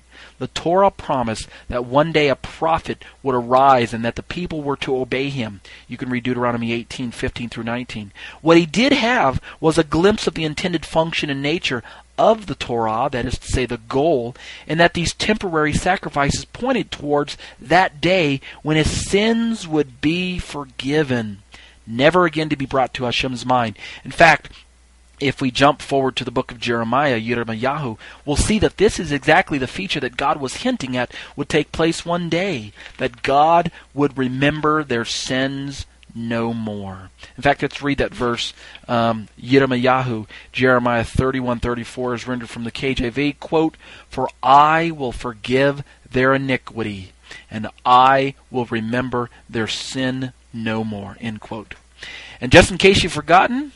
[0.43, 4.77] the Torah promised that one day a prophet would arise and that the people were
[4.79, 5.61] to obey him.
[5.87, 8.11] You can read Deuteronomy 18, 15 through 19.
[8.41, 11.85] What he did have was a glimpse of the intended function and nature
[12.19, 14.35] of the Torah, that is to say, the goal,
[14.67, 21.39] and that these temporary sacrifices pointed towards that day when his sins would be forgiven
[21.87, 23.77] never again to be brought to Hashem's mind.
[24.05, 24.51] In fact,
[25.23, 29.13] if we jump forward to the book of Jeremiah, Yirmiyahu, we'll see that this is
[29.13, 32.73] exactly the feature that God was hinting at would take place one day.
[32.99, 37.11] That God would remember their sins no more.
[37.37, 38.53] In fact, let's read that verse.
[38.87, 43.39] Um, Yirmiyahu, Jeremiah 31:34 is rendered from the KJV.
[43.41, 43.77] Quote,
[44.11, 47.13] "For I will forgive their iniquity,
[47.51, 51.17] and I will remember their sin no more.
[51.21, 51.75] End quote.
[52.41, 53.73] And just in case you've forgotten,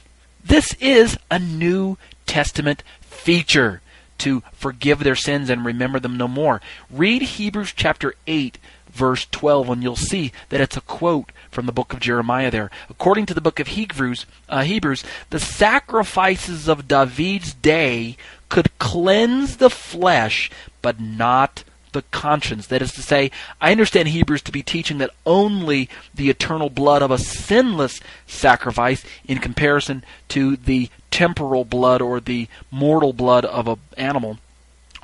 [0.47, 3.81] this is a New Testament feature
[4.19, 6.61] to forgive their sins and remember them no more.
[6.91, 11.73] Read Hebrews chapter 8 verse 12 and you'll see that it's a quote from the
[11.73, 12.71] book of Jeremiah there.
[12.89, 18.17] According to the book of Hebrews, uh, Hebrews, the sacrifices of David's day
[18.49, 21.65] could cleanse the flesh but not
[21.97, 22.67] the conscience.
[22.67, 27.03] That is to say, I understand Hebrews to be teaching that only the eternal blood
[27.03, 33.67] of a sinless sacrifice, in comparison to the temporal blood or the mortal blood of
[33.67, 34.39] an animal,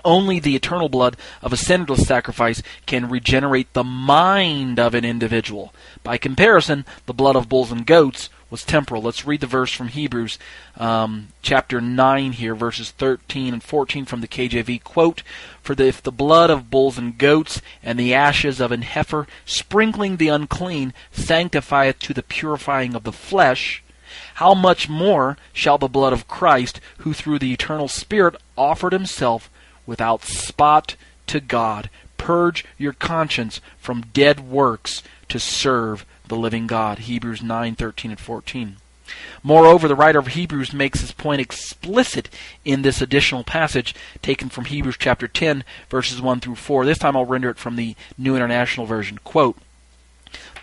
[0.05, 5.73] only the eternal blood of a sinless sacrifice can regenerate the mind of an individual.
[6.03, 9.01] By comparison, the blood of bulls and goats was temporal.
[9.01, 10.39] Let's read the verse from Hebrews
[10.77, 14.85] um, chapter 9 here, verses 13 and 14 from the KJV.
[14.85, 15.23] Quote,
[15.63, 19.27] For the, if the blood of bulls and goats and the ashes of an heifer,
[19.47, 23.83] sprinkling the unclean, sanctifieth to the purifying of the flesh,
[24.35, 29.49] how much more shall the blood of Christ, who through the eternal Spirit offered himself
[29.87, 30.97] without spot
[31.29, 31.89] to God,
[32.19, 37.01] purge your conscience from dead works to serve the living God.
[37.01, 38.77] Hebrews 9:13 and 14.
[39.43, 42.31] Moreover, the writer of Hebrews makes his point explicit
[42.65, 46.87] in this additional passage taken from Hebrews chapter 10 verses 1 through 4.
[46.87, 49.19] This time I'll render it from the New International Version.
[49.23, 49.59] Quote,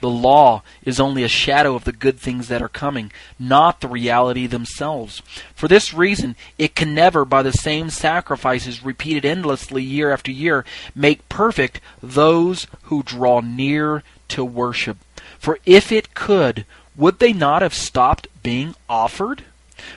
[0.02, 3.88] the law is only a shadow of the good things that are coming, not the
[3.88, 5.22] reality themselves.
[5.54, 10.66] For this reason, it can never, by the same sacrifices repeated endlessly year after year,
[10.96, 14.98] make perfect those who draw near to worship.
[15.40, 19.44] For if it could, would they not have stopped being offered?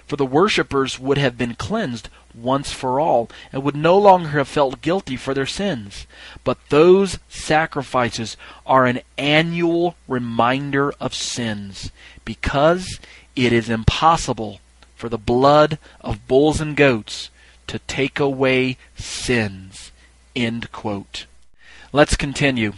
[0.07, 4.48] For the worshippers would have been cleansed once for all, and would no longer have
[4.48, 6.07] felt guilty for their sins.
[6.44, 11.90] But those sacrifices are an annual reminder of sins,
[12.24, 13.00] because
[13.37, 14.61] it is impossible
[14.94, 17.28] for the blood of bulls and goats
[17.66, 19.90] to take away sins.
[20.35, 21.26] End quote.
[21.92, 22.72] Let's continue.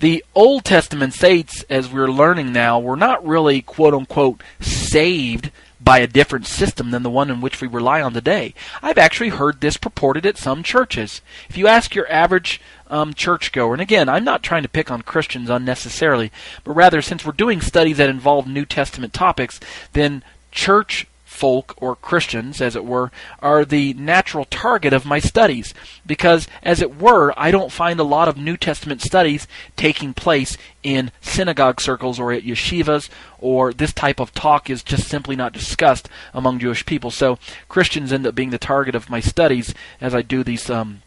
[0.00, 5.98] The Old Testament saints, as we're learning now, were not really quote unquote saved by
[5.98, 8.54] a different system than the one in which we rely on today.
[8.82, 11.20] I've actually heard this purported at some churches.
[11.48, 15.02] If you ask your average um, churchgoer, and again, I'm not trying to pick on
[15.02, 16.32] Christians unnecessarily,
[16.64, 19.60] but rather since we're doing studies that involve New Testament topics,
[19.92, 25.74] then church folk, or Christians, as it were, are the natural target of my studies.
[26.06, 30.56] Because, as it were, I don't find a lot of New Testament studies taking place
[30.82, 35.52] in synagogue circles or at yeshivas, or this type of talk is just simply not
[35.52, 37.10] discussed among Jewish people.
[37.10, 41.02] So, Christians end up being the target of my studies as I do these um,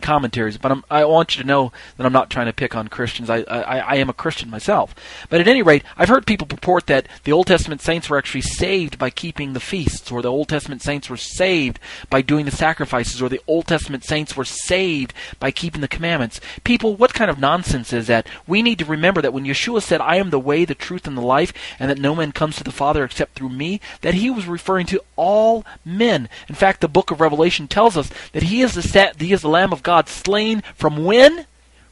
[0.00, 2.88] commentaries, but I'm, i want you to know that I'm not trying to pick on
[2.88, 3.30] Christians.
[3.30, 4.94] I, I, I am a Christian myself.
[5.28, 8.42] But at any rate, I've heard people purport that the Old Testament saints were actually
[8.42, 11.78] saved by keeping the feasts, or the Old Testament saints were saved
[12.10, 16.40] by doing the sacrifices, or the Old Testament saints were saved by keeping the commandments.
[16.64, 18.26] People, what kind of nonsense is that?
[18.46, 21.16] We need to remember that when Yeshua said, I am the way, the truth, and
[21.16, 24.30] the life, and that no man comes to the Father except through me, that he
[24.30, 26.28] was referring to all men.
[26.48, 29.48] In fact, the book of Revelation tells us that he is the, he is the
[29.48, 31.46] Lamb of God slain from when?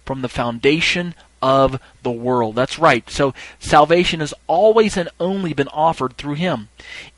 [0.04, 2.56] From the foundation of the world.
[2.56, 3.08] That's right.
[3.08, 6.70] So salvation has always and only been offered through him.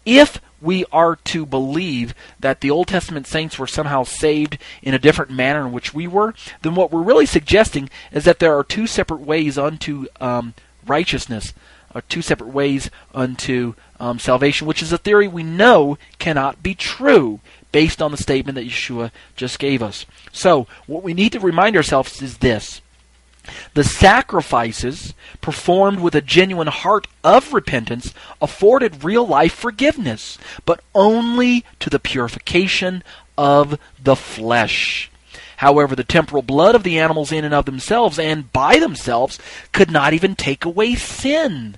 [0.05, 4.99] If we are to believe that the Old Testament saints were somehow saved in a
[4.99, 8.63] different manner in which we were, then what we're really suggesting is that there are
[8.63, 10.53] two separate ways unto um,
[10.87, 11.55] righteousness,
[11.97, 16.75] or two separate ways unto um, salvation, which is a theory we know cannot be
[16.75, 17.41] true
[17.73, 20.05] based on the statement that Yeshua just gave us.
[20.31, 22.83] So, what we need to remind ourselves is this
[23.73, 30.37] The sacrifices performed with a genuine heart of repentance afforded real life forgiveness,
[30.67, 33.03] but only to the purification
[33.39, 35.11] of the flesh.
[35.59, 39.39] However, the temporal blood of the animals in and of themselves and by themselves
[39.73, 41.77] could not even take away sin.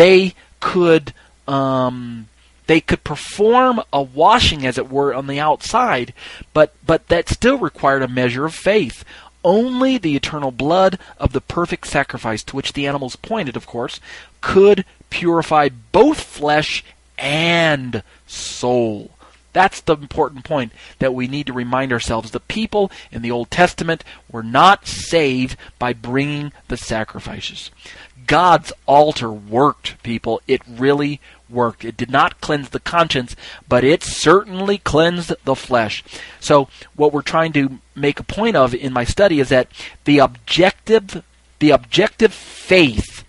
[0.00, 1.12] They could
[1.46, 2.28] um,
[2.66, 6.14] they could perform a washing, as it were, on the outside,
[6.54, 9.04] but but that still required a measure of faith.
[9.44, 14.00] Only the eternal blood of the perfect sacrifice, to which the animals pointed, of course,
[14.40, 16.82] could purify both flesh
[17.18, 19.10] and soul.
[19.52, 22.30] That's the important point that we need to remind ourselves.
[22.30, 27.70] The people in the Old Testament were not saved by bringing the sacrifices.
[28.26, 30.40] God's altar worked, people.
[30.46, 31.84] It really worked.
[31.84, 33.34] It did not cleanse the conscience,
[33.68, 36.04] but it certainly cleansed the flesh.
[36.38, 39.68] So, what we're trying to make a point of in my study is that
[40.04, 41.22] the objective
[41.60, 43.22] the objective faith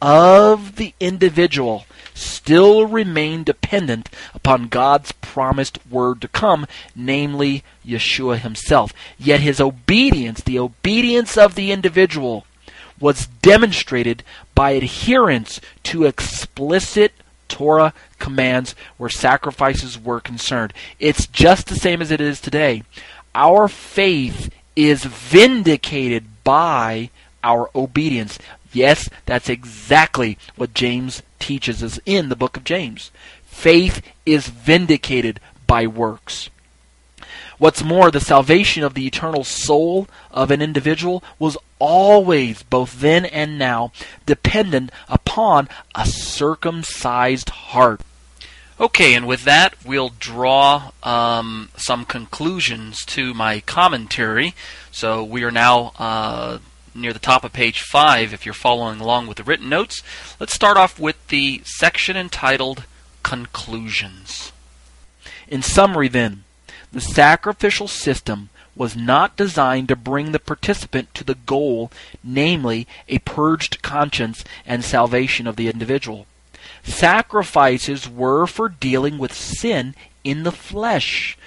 [0.00, 8.92] of the individual still remain dependent upon God's promised word to come, namely Yeshua himself.
[9.18, 12.46] Yet his obedience, the obedience of the individual,
[13.04, 14.22] was demonstrated
[14.54, 17.12] by adherence to explicit
[17.48, 20.72] Torah commands where sacrifices were concerned.
[20.98, 22.82] It's just the same as it is today.
[23.34, 27.10] Our faith is vindicated by
[27.42, 28.38] our obedience.
[28.72, 33.10] Yes, that's exactly what James teaches us in the book of James.
[33.44, 36.48] Faith is vindicated by works.
[37.58, 43.26] What's more, the salvation of the eternal soul of an individual was always, both then
[43.26, 43.92] and now,
[44.24, 48.00] dependent upon a circumcised heart.
[48.80, 54.54] Okay, and with that, we'll draw um, some conclusions to my commentary.
[54.90, 56.58] So we are now uh,
[56.94, 60.02] near the top of page 5 if you're following along with the written notes.
[60.40, 62.84] Let's start off with the section entitled
[63.22, 64.52] Conclusions.
[65.48, 66.44] In summary, then,
[66.92, 71.90] the sacrificial system was not designed to bring the participant to the goal,
[72.22, 76.26] namely, a purged conscience and salvation of the individual.
[76.82, 81.38] Sacrifices were for dealing with sin in the flesh.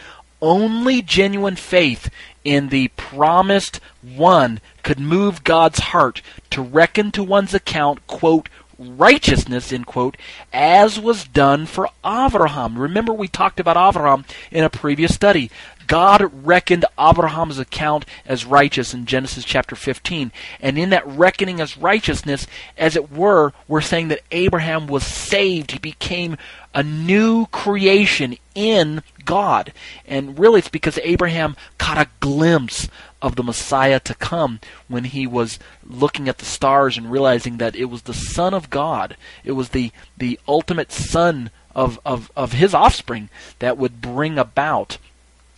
[0.41, 2.09] Only genuine faith
[2.43, 6.21] in the promised one could move God's heart
[6.51, 8.47] to reckon to one's account, quote,
[8.79, 10.17] righteousness, end quote,
[10.53, 12.77] as was done for Abraham.
[12.77, 15.49] Remember, we talked about Abraham in a previous study.
[15.87, 20.31] God reckoned Abraham's account as righteous in Genesis chapter 15.
[20.59, 22.45] And in that reckoning as righteousness,
[22.77, 25.71] as it were, we're saying that Abraham was saved.
[25.71, 26.37] He became
[26.73, 29.71] a new creation in God.
[30.07, 32.89] And really, it's because Abraham caught a glimpse
[33.21, 37.75] of the Messiah to come when he was looking at the stars and realizing that
[37.75, 39.15] it was the Son of God.
[39.43, 44.97] It was the, the ultimate Son of, of, of his offspring that would bring about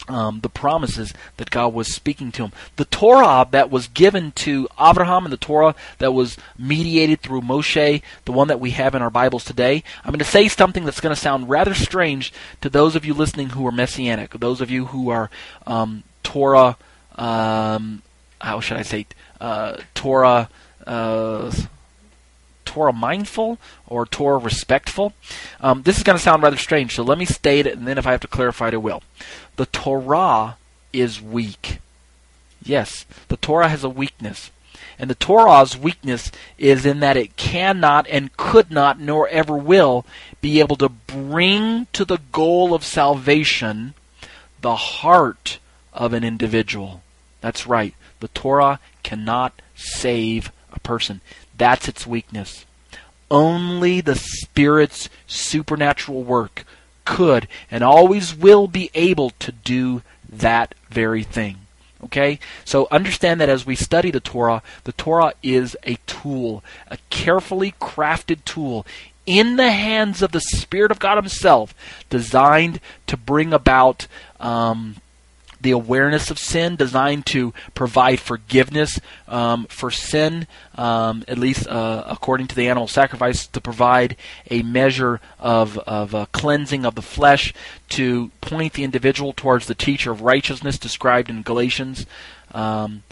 [0.09, 2.51] um, the promises that God was speaking to him.
[2.75, 8.01] The Torah that was given to Abraham and the Torah that was mediated through Moshe,
[8.25, 10.99] the one that we have in our Bibles today, I'm going to say something that's
[10.99, 14.71] going to sound rather strange to those of you listening who are Messianic, those of
[14.71, 15.29] you who are
[15.67, 16.75] um, Torah,
[17.15, 18.01] um,
[18.41, 19.05] how should I say,
[19.39, 20.49] uh, Torah.
[20.85, 21.51] Uh,
[22.69, 23.57] Torah mindful
[23.87, 25.13] or Torah respectful.
[25.59, 27.97] Um, this is going to sound rather strange, so let me state it, and then
[27.97, 29.01] if I have to clarify it, I will.
[29.59, 30.55] The Torah
[30.93, 31.79] is weak.
[32.63, 34.51] Yes, the Torah has a weakness.
[34.97, 40.05] And the Torah's weakness is in that it cannot and could not, nor ever will,
[40.39, 43.95] be able to bring to the goal of salvation
[44.61, 45.59] the heart
[45.91, 47.01] of an individual.
[47.41, 47.93] That's right.
[48.21, 51.19] The Torah cannot save a person.
[51.57, 52.65] That's its weakness.
[53.29, 56.63] Only the Spirit's supernatural work
[57.09, 61.57] could and always will be able to do that very thing.
[62.03, 62.39] Okay?
[62.63, 67.73] So understand that as we study the Torah, the Torah is a tool, a carefully
[67.81, 68.85] crafted tool
[69.25, 71.73] in the hands of the Spirit of God Himself,
[72.11, 74.05] designed to bring about
[74.39, 74.97] um,
[75.61, 82.03] the awareness of sin, designed to provide forgiveness um, for sin, um, at least uh,
[82.07, 84.15] according to the animal sacrifice, to provide
[84.49, 87.53] a measure of, of uh, cleansing of the flesh,
[87.89, 92.05] to point the individual towards the teacher of righteousness described in Galatians
[92.53, 93.03] um,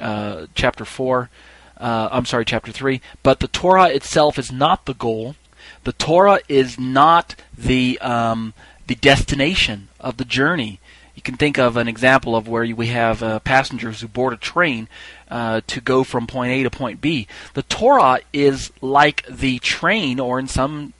[0.00, 1.30] uh, chapter 4.
[1.76, 3.00] Uh, I'm sorry, chapter 3.
[3.22, 5.36] But the Torah itself is not the goal.
[5.84, 8.54] The Torah is not the um,
[8.86, 10.78] the destination of the journey
[11.14, 14.36] you can think of an example of where we have uh, passengers who board a
[14.36, 14.88] train
[15.30, 17.26] uh, to go from point A to point B.
[17.54, 20.92] The Torah is like the train, or in some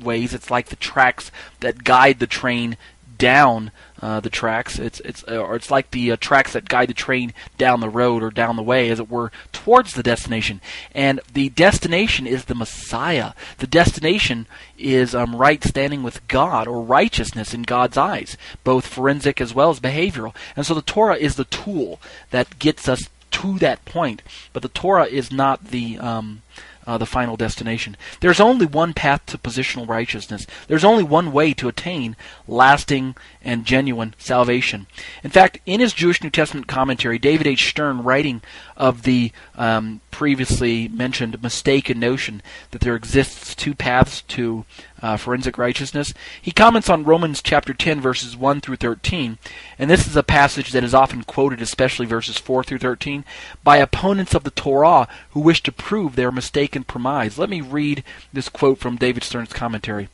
[0.00, 2.76] ways, it's like the tracks that guide the train
[3.18, 4.78] down uh, the tracks.
[4.78, 7.88] It's it's uh, or it's like the uh, tracks that guide the train down the
[7.88, 10.60] road or down the way, as it were, towards the destination.
[10.94, 13.32] And the destination is the Messiah.
[13.58, 14.46] The destination
[14.78, 19.70] is um, right standing with God or righteousness in God's eyes, both forensic as well
[19.70, 20.34] as behavioral.
[20.56, 24.22] And so the Torah is the tool that gets us to that point.
[24.52, 26.42] But the Torah is not the um,
[26.88, 27.98] uh, the final destination.
[28.20, 30.46] There's only one path to positional righteousness.
[30.68, 33.14] There's only one way to attain lasting
[33.48, 34.86] and genuine salvation.
[35.24, 37.70] In fact, in his Jewish New Testament commentary, David H.
[37.70, 38.42] Stern, writing
[38.76, 42.42] of the um, previously mentioned mistaken notion
[42.72, 44.66] that there exists two paths to
[45.00, 49.38] uh, forensic righteousness, he comments on Romans chapter 10, verses 1 through 13,
[49.78, 53.24] and this is a passage that is often quoted, especially verses 4 through 13,
[53.64, 57.38] by opponents of the Torah who wish to prove their mistaken premise.
[57.38, 60.10] Let me read this quote from David Stern's commentary.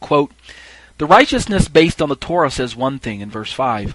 [0.00, 0.32] Quote,
[0.98, 3.94] the righteousness based on the Torah says one thing in verse 5.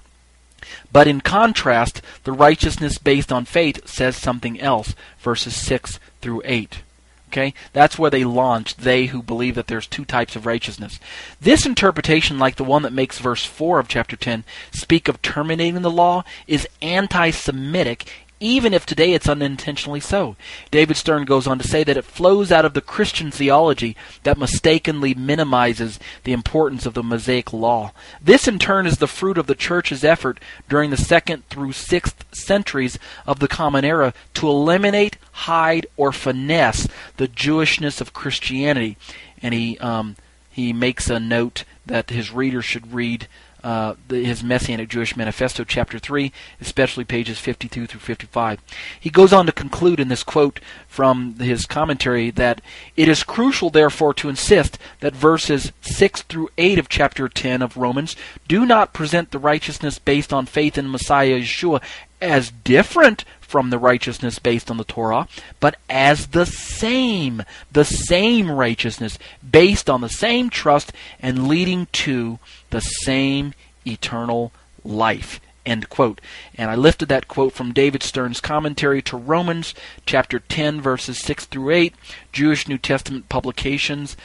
[0.92, 6.84] But in contrast, the righteousness based on faith says something else, verses 6 through 8.
[7.30, 7.54] Okay?
[7.74, 11.00] That's where they launched, they who believe that there's two types of righteousness.
[11.40, 15.82] This interpretation, like the one that makes verse 4 of chapter 10 speak of terminating
[15.82, 20.36] the law, is anti Semitic even if today it's unintentionally so.
[20.72, 24.38] David Stern goes on to say that it flows out of the Christian theology that
[24.38, 27.94] mistakenly minimizes the importance of the Mosaic law.
[28.22, 32.26] This in turn is the fruit of the church's effort during the second through sixth
[32.34, 36.88] centuries of the Common Era to eliminate, hide, or finesse
[37.18, 38.98] the Jewishness of Christianity.
[39.42, 40.16] And he um,
[40.52, 43.28] he makes a note that his readers should read
[43.64, 48.60] uh, the, his Messianic Jewish Manifesto, chapter 3, especially pages 52 through 55.
[49.00, 52.62] He goes on to conclude in this quote from his commentary that
[52.96, 57.78] it is crucial, therefore, to insist that verses 6 through 8 of chapter 10 of
[57.78, 58.16] Romans
[58.48, 61.82] do not present the righteousness based on faith in Messiah Yeshua
[62.22, 65.28] as different from the righteousness based on the Torah,
[65.60, 69.20] but as the same, the same righteousness
[69.50, 73.54] based on the same trust and leading to the same
[73.86, 74.54] eternal
[74.86, 75.42] life.
[75.66, 76.22] End quote.
[76.56, 81.46] And I lifted that quote from David Stern's commentary to Romans chapter 10 verses 6
[81.46, 81.94] through 8,
[82.32, 84.16] Jewish New Testament publications,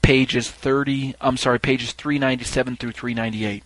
[0.00, 3.64] pages 30, I'm sorry, pages 397 through 398.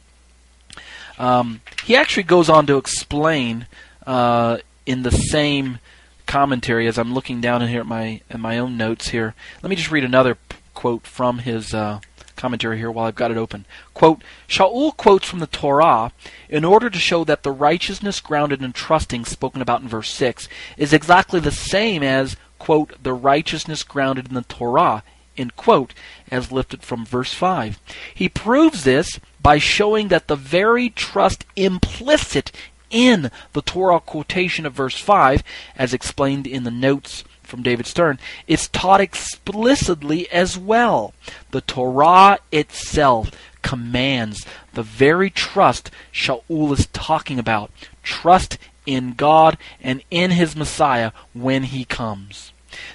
[1.21, 3.67] Um, he actually goes on to explain
[4.07, 4.57] uh,
[4.87, 5.79] in the same
[6.27, 9.35] commentary as I'm looking down in here at my at my own notes here.
[9.63, 12.01] Let me just read another p- quote from his uh,
[12.37, 13.67] commentary here while I've got it open.
[13.93, 16.11] Quote, Shaul quotes from the Torah
[16.49, 20.49] in order to show that the righteousness grounded in trusting spoken about in verse 6
[20.79, 25.03] is exactly the same as, quote, the righteousness grounded in the Torah,
[25.37, 25.93] end quote,
[26.31, 27.79] as lifted from verse 5.
[28.15, 32.53] He proves this by showing that the very trust implicit
[32.91, 35.43] in the Torah quotation of verse 5,
[35.77, 41.15] as explained in the notes from David Stern, is taught explicitly as well.
[41.51, 43.31] The Torah itself
[43.63, 47.71] commands the very trust Shaul is talking about.
[48.03, 52.50] Trust in God and in his Messiah when he comes.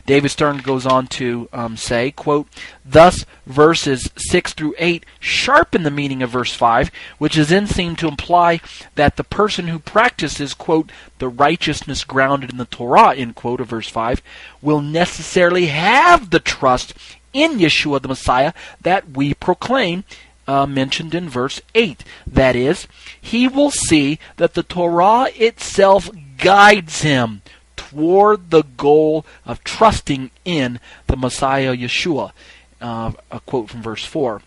[0.06, 2.48] David Stern goes on to um, say, quote,
[2.86, 7.96] Thus, verses 6 through 8 sharpen the meaning of verse 5, which is then seen
[7.98, 8.60] to imply
[8.96, 13.68] that the person who practices, quote, the righteousness grounded in the Torah, end quote, of
[13.68, 14.22] verse 5,
[14.62, 16.94] will necessarily have the trust
[17.34, 20.04] in Yeshua the Messiah that we proclaim,
[20.48, 22.04] uh, mentioned in verse 8.
[22.26, 22.88] That is,
[23.20, 27.42] he will see that the Torah itself guides him
[27.96, 32.32] toward the goal of trusting in the Messiah Yeshua.
[32.82, 34.42] Uh, a quote from verse 4.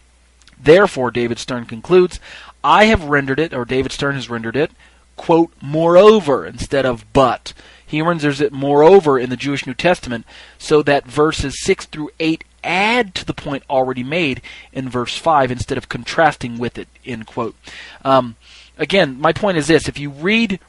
[0.60, 2.20] Therefore, David Stern concludes,
[2.62, 4.70] I have rendered it, or David Stern has rendered it,
[5.16, 7.52] quote, moreover, instead of but.
[7.84, 10.26] He renders it moreover in the Jewish New Testament,
[10.58, 14.42] so that verses 6 through 8 add to the point already made
[14.72, 17.56] in verse 5 instead of contrasting with it, end quote.
[18.04, 18.36] Um,
[18.76, 20.60] again, my point is this if you read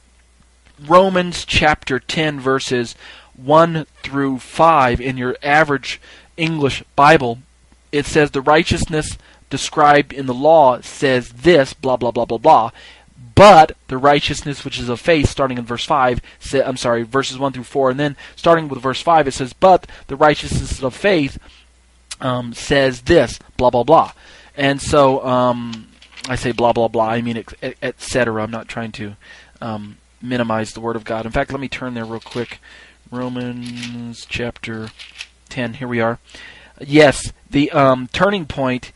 [0.88, 2.96] Romans chapter 10, verses
[3.36, 6.02] 1 through 5 in your average
[6.38, 7.40] English Bible,
[7.92, 9.18] it says the righteousness
[9.50, 12.72] described in the law says this, blah, blah, blah, blah, blah.
[13.36, 17.40] But the righteousness which is of faith, starting in verse 5, say, I'm sorry, verses
[17.40, 20.96] 1 through 4, and then starting with verse 5, it says, But the righteousness of
[20.96, 21.40] faith
[22.22, 24.12] um, says this, blah, blah, blah.
[24.56, 25.90] And so, um,
[26.30, 27.44] I say blah blah blah, I mean
[27.82, 28.44] etc.
[28.44, 29.16] I'm not trying to
[29.62, 31.26] um, minimize the Word of God.
[31.26, 32.60] In fact, let me turn there real quick.
[33.12, 34.90] Romans chapter
[35.50, 35.76] 10.
[35.76, 36.20] Here we are.
[36.80, 38.92] Yes, the um, turning point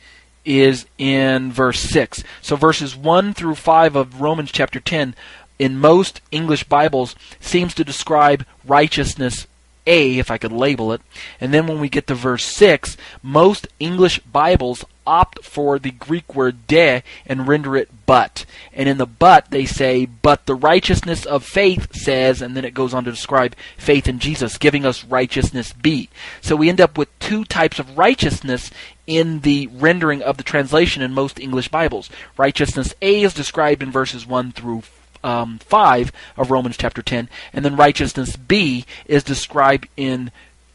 [0.45, 2.23] is in verse 6.
[2.41, 5.15] So verses 1 through 5 of Romans chapter 10
[5.59, 9.47] in most English Bibles seems to describe righteousness
[9.85, 11.01] A, if I could label it.
[11.39, 16.33] And then when we get to verse 6, most English Bibles opt for the Greek
[16.33, 18.45] word de and render it but.
[18.73, 22.73] And in the but, they say, but the righteousness of faith says, and then it
[22.73, 26.09] goes on to describe faith in Jesus, giving us righteousness B.
[26.41, 28.71] So we end up with two types of righteousness
[29.05, 32.09] in the rendering of the translation in most English Bibles.
[32.37, 34.83] Righteousness A is described in verses 1 through
[35.23, 40.31] um, 5 of Romans chapter 10, and then righteousness B is described in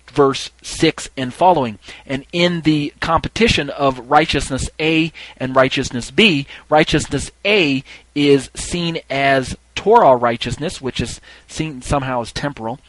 [0.09, 1.79] verse 6 and following.
[2.07, 7.85] And in the competition of righteousness A and righteousness B, righteousness A
[8.15, 12.81] is seen as Torah righteousness, which is seen somehow as temporal,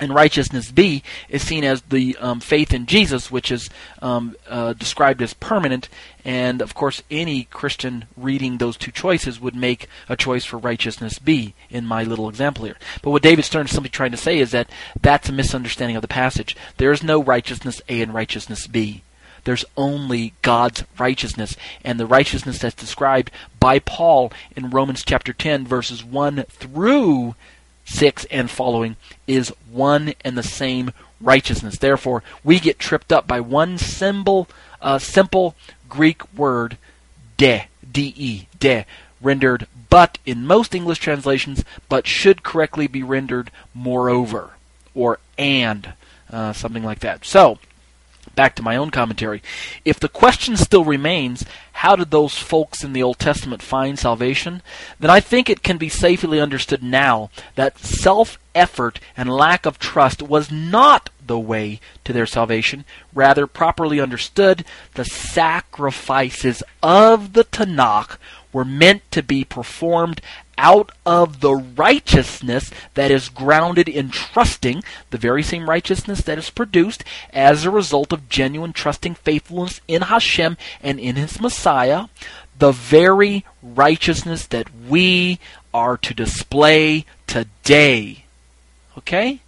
[0.00, 3.68] and righteousness B is seen as the um, faith in Jesus, which is
[4.00, 5.88] um, uh, described as permanent.
[6.24, 11.18] And of course, any Christian reading those two choices would make a choice for righteousness
[11.18, 12.76] B in my little example here.
[13.02, 14.70] But what David Stern is simply trying to say is that
[15.00, 16.56] that's a misunderstanding of the passage.
[16.76, 19.02] There is no righteousness A and righteousness B.
[19.44, 25.66] There's only God's righteousness, and the righteousness that's described by Paul in Romans chapter 10,
[25.66, 27.34] verses 1 through
[27.88, 31.78] 6 and following is one and the same righteousness.
[31.78, 34.46] Therefore, we get tripped up by one symbol,
[34.80, 35.54] uh, simple
[35.88, 36.76] Greek word,
[37.36, 38.84] de, de, de,
[39.20, 44.50] rendered but in most English translations, but should correctly be rendered moreover
[44.94, 45.94] or and,
[46.30, 47.24] uh, something like that.
[47.24, 47.58] So,
[48.34, 49.42] back to my own commentary.
[49.84, 51.44] If the question still remains,
[51.78, 54.62] how did those folks in the Old Testament find salvation?
[54.98, 59.78] Then I think it can be safely understood now that self effort and lack of
[59.78, 62.84] trust was not the way to their salvation.
[63.14, 64.64] Rather, properly understood,
[64.94, 68.18] the sacrifices of the Tanakh
[68.52, 70.20] were meant to be performed
[70.58, 76.50] out of the righteousness that is grounded in trusting, the very same righteousness that is
[76.50, 82.06] produced as a result of genuine trusting faithfulness in Hashem and in His Messiah,
[82.58, 85.38] the very righteousness that we
[85.72, 88.24] are to display today.
[88.98, 89.40] Okay?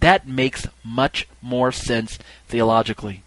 [0.00, 3.22] That makes much more sense theologically.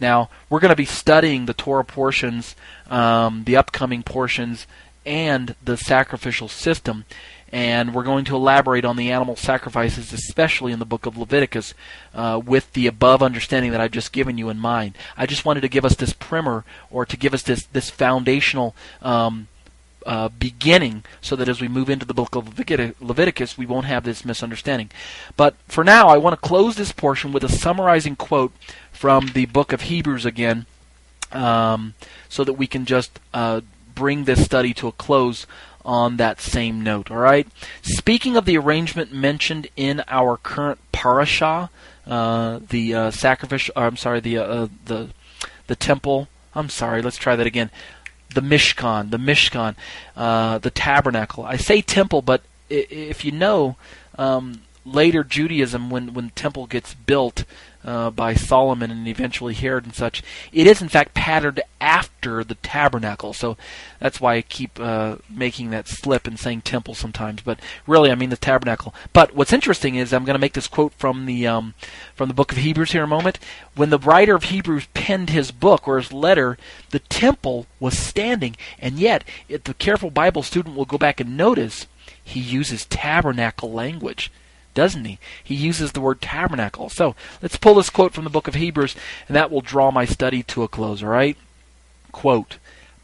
[0.00, 2.56] Now, we're going to be studying the Torah portions,
[2.90, 4.66] um, the upcoming portions
[5.04, 7.04] and the sacrificial system.
[7.54, 11.74] And we're going to elaborate on the animal sacrifices, especially in the book of Leviticus,
[12.14, 14.96] uh, with the above understanding that I've just given you in mind.
[15.18, 18.74] I just wanted to give us this primer, or to give us this this foundational
[19.02, 19.48] um,
[20.06, 24.04] uh, beginning, so that as we move into the book of Leviticus, we won't have
[24.04, 24.90] this misunderstanding.
[25.36, 28.54] But for now, I want to close this portion with a summarizing quote
[28.92, 30.64] from the book of Hebrews again,
[31.32, 31.92] um,
[32.30, 33.60] so that we can just uh,
[33.94, 35.46] bring this study to a close
[35.84, 37.10] on that same note.
[37.10, 37.46] All right.
[37.82, 41.70] Speaking of the arrangement mentioned in our current parasha,
[42.06, 43.72] uh, the uh, sacrificial.
[43.76, 45.08] I'm sorry, the uh, uh, the
[45.66, 46.28] the temple.
[46.54, 47.02] I'm sorry.
[47.02, 47.70] Let's try that again.
[48.34, 49.76] The Mishkan, the Mishkan,
[50.16, 51.44] uh, the tabernacle.
[51.44, 53.76] I say temple, but if you know,
[54.16, 57.44] um, later Judaism, when when temple gets built,
[57.84, 60.22] uh, by Solomon and eventually Herod and such.
[60.52, 63.56] It is in fact patterned after the tabernacle, so
[63.98, 67.42] that's why I keep uh, making that slip and saying temple sometimes.
[67.42, 68.94] But really, I mean the tabernacle.
[69.12, 71.74] But what's interesting is I'm going to make this quote from the um,
[72.14, 73.38] from the book of Hebrews here in a moment.
[73.74, 76.58] When the writer of Hebrews penned his book or his letter,
[76.90, 81.36] the temple was standing, and yet, if the careful Bible student will go back and
[81.36, 81.86] notice,
[82.22, 84.30] he uses tabernacle language
[84.74, 85.18] doesn't he?
[85.42, 86.88] He uses the word tabernacle.
[86.88, 88.94] So let's pull this quote from the book of Hebrews,
[89.28, 91.36] and that will draw my study to a close, all right?
[92.10, 92.58] Quote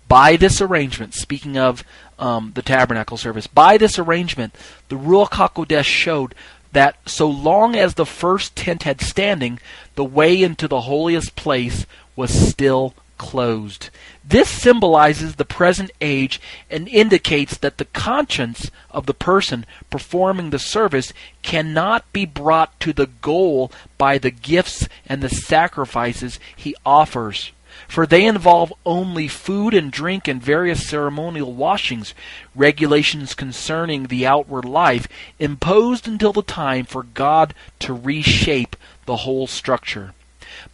[0.07, 1.85] By this arrangement, speaking of
[2.19, 4.55] um, the tabernacle service, by this arrangement,
[4.89, 6.35] the Ruach HaKodesh showed
[6.73, 9.59] that so long as the first tent had standing,
[9.95, 13.91] the way into the holiest place was still closed.
[14.29, 16.39] This symbolizes the present age
[16.70, 22.93] and indicates that the conscience of the person performing the service cannot be brought to
[22.93, 27.53] the goal by the gifts and the sacrifices he offers.
[27.87, 32.12] For they involve only food and drink and various ceremonial washings,
[32.55, 35.09] regulations concerning the outward life,
[35.39, 38.76] imposed until the time for God to reshape
[39.07, 40.12] the whole structure.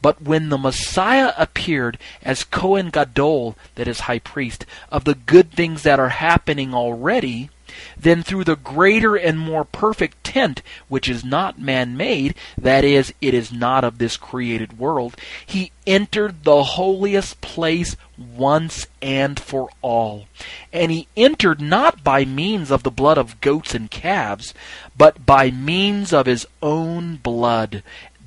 [0.02, 5.50] But when the Messiah appeared as Kohen Gadol, that is high priest, of the good
[5.52, 7.50] things that are happening already,
[7.98, 13.12] then through the greater and more perfect tent, which is not man made, that is,
[13.20, 19.68] it is not of this created world, he entered the holiest place once and for
[19.82, 20.26] all.
[20.72, 24.54] And he entered not by means of the blood of goats and calves,
[24.96, 27.82] but by means of his own blood,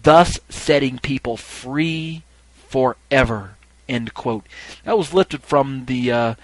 [0.08, 2.24] thus setting people free
[2.70, 3.58] forever.
[3.89, 4.45] End quote.
[4.86, 6.36] That was lifted from the uh,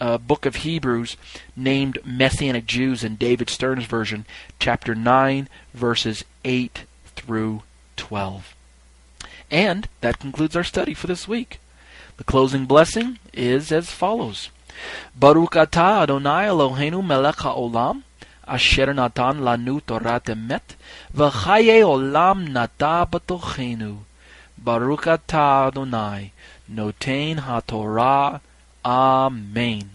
[0.00, 1.18] uh, book of Hebrews
[1.54, 4.24] named Messianic Jews in David Stern's version,
[4.58, 7.62] chapter 9, verses 8 through
[7.98, 8.56] 12.
[9.50, 11.60] And that concludes our study for this week.
[12.16, 14.48] The closing blessing is as follows.
[15.14, 18.02] Baruch atah Adonai Eloheinu melech haolam,
[18.50, 20.76] asher natan lanu torat emet,
[21.14, 23.98] v'chaye olam nata batochenu.
[24.58, 26.32] Baruch atah Adonai,
[26.70, 28.40] noten haTorah
[28.84, 29.90] Amen.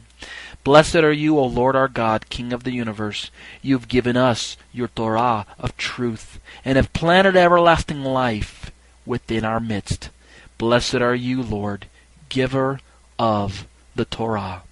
[0.63, 3.29] Blessed are you, O Lord our God, King of the universe.
[3.61, 8.71] You have given us your Torah of truth, and have planted everlasting life
[9.05, 10.09] within our midst.
[10.57, 11.85] Blessed are you, Lord,
[12.29, 12.79] giver
[13.19, 14.63] of the Torah.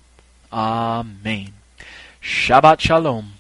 [0.52, 1.54] Amen.
[2.22, 3.34] Shabbat Shalom.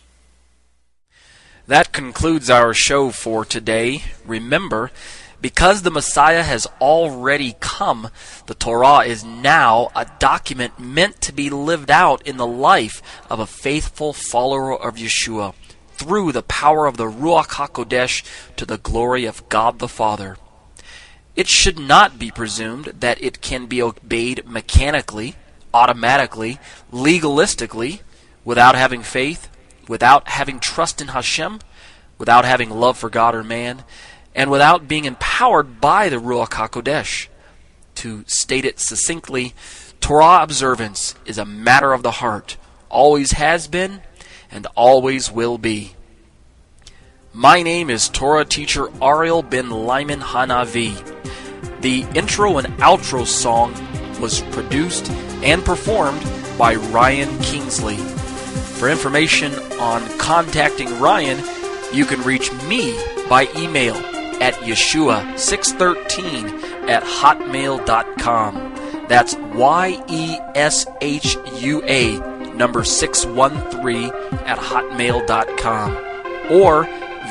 [1.67, 4.03] That concludes our show for today.
[4.25, 4.91] Remember,
[5.41, 8.09] because the Messiah has already come,
[8.47, 13.39] the Torah is now a document meant to be lived out in the life of
[13.39, 15.53] a faithful follower of Yeshua
[15.93, 18.25] through the power of the Ruach HaKodesh
[18.57, 20.35] to the glory of God the Father.
[21.33, 25.35] It should not be presumed that it can be obeyed mechanically,
[25.73, 26.59] automatically,
[26.91, 28.01] legalistically,
[28.43, 29.47] without having faith,
[29.87, 31.59] without having trust in Hashem,
[32.17, 33.83] without having love for God or man,
[34.35, 37.27] and without being empowered by the Ruach HaKodesh.
[37.95, 39.53] To state it succinctly,
[39.99, 42.57] Torah observance is a matter of the heart,
[42.89, 44.01] always has been,
[44.51, 45.95] and always will be.
[47.33, 50.93] My name is Torah teacher Ariel ben Lyman Hanavi.
[51.81, 53.73] The intro and outro song
[54.21, 55.09] was produced
[55.41, 56.23] and performed
[56.57, 57.97] by Ryan Kingsley.
[58.83, 61.41] For information on contacting Ryan,
[61.93, 62.93] you can reach me
[63.29, 63.95] by email
[64.43, 69.05] at Yeshua613 at hotmail.com.
[69.07, 72.19] That's Y E S H U A
[72.55, 74.09] number 613
[74.45, 75.97] at hotmail.com.
[76.51, 76.83] Or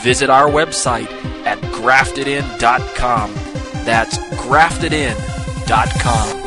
[0.03, 1.11] visit our website
[1.45, 3.35] at graftedin.com.
[3.85, 6.42] That's graftedin.com.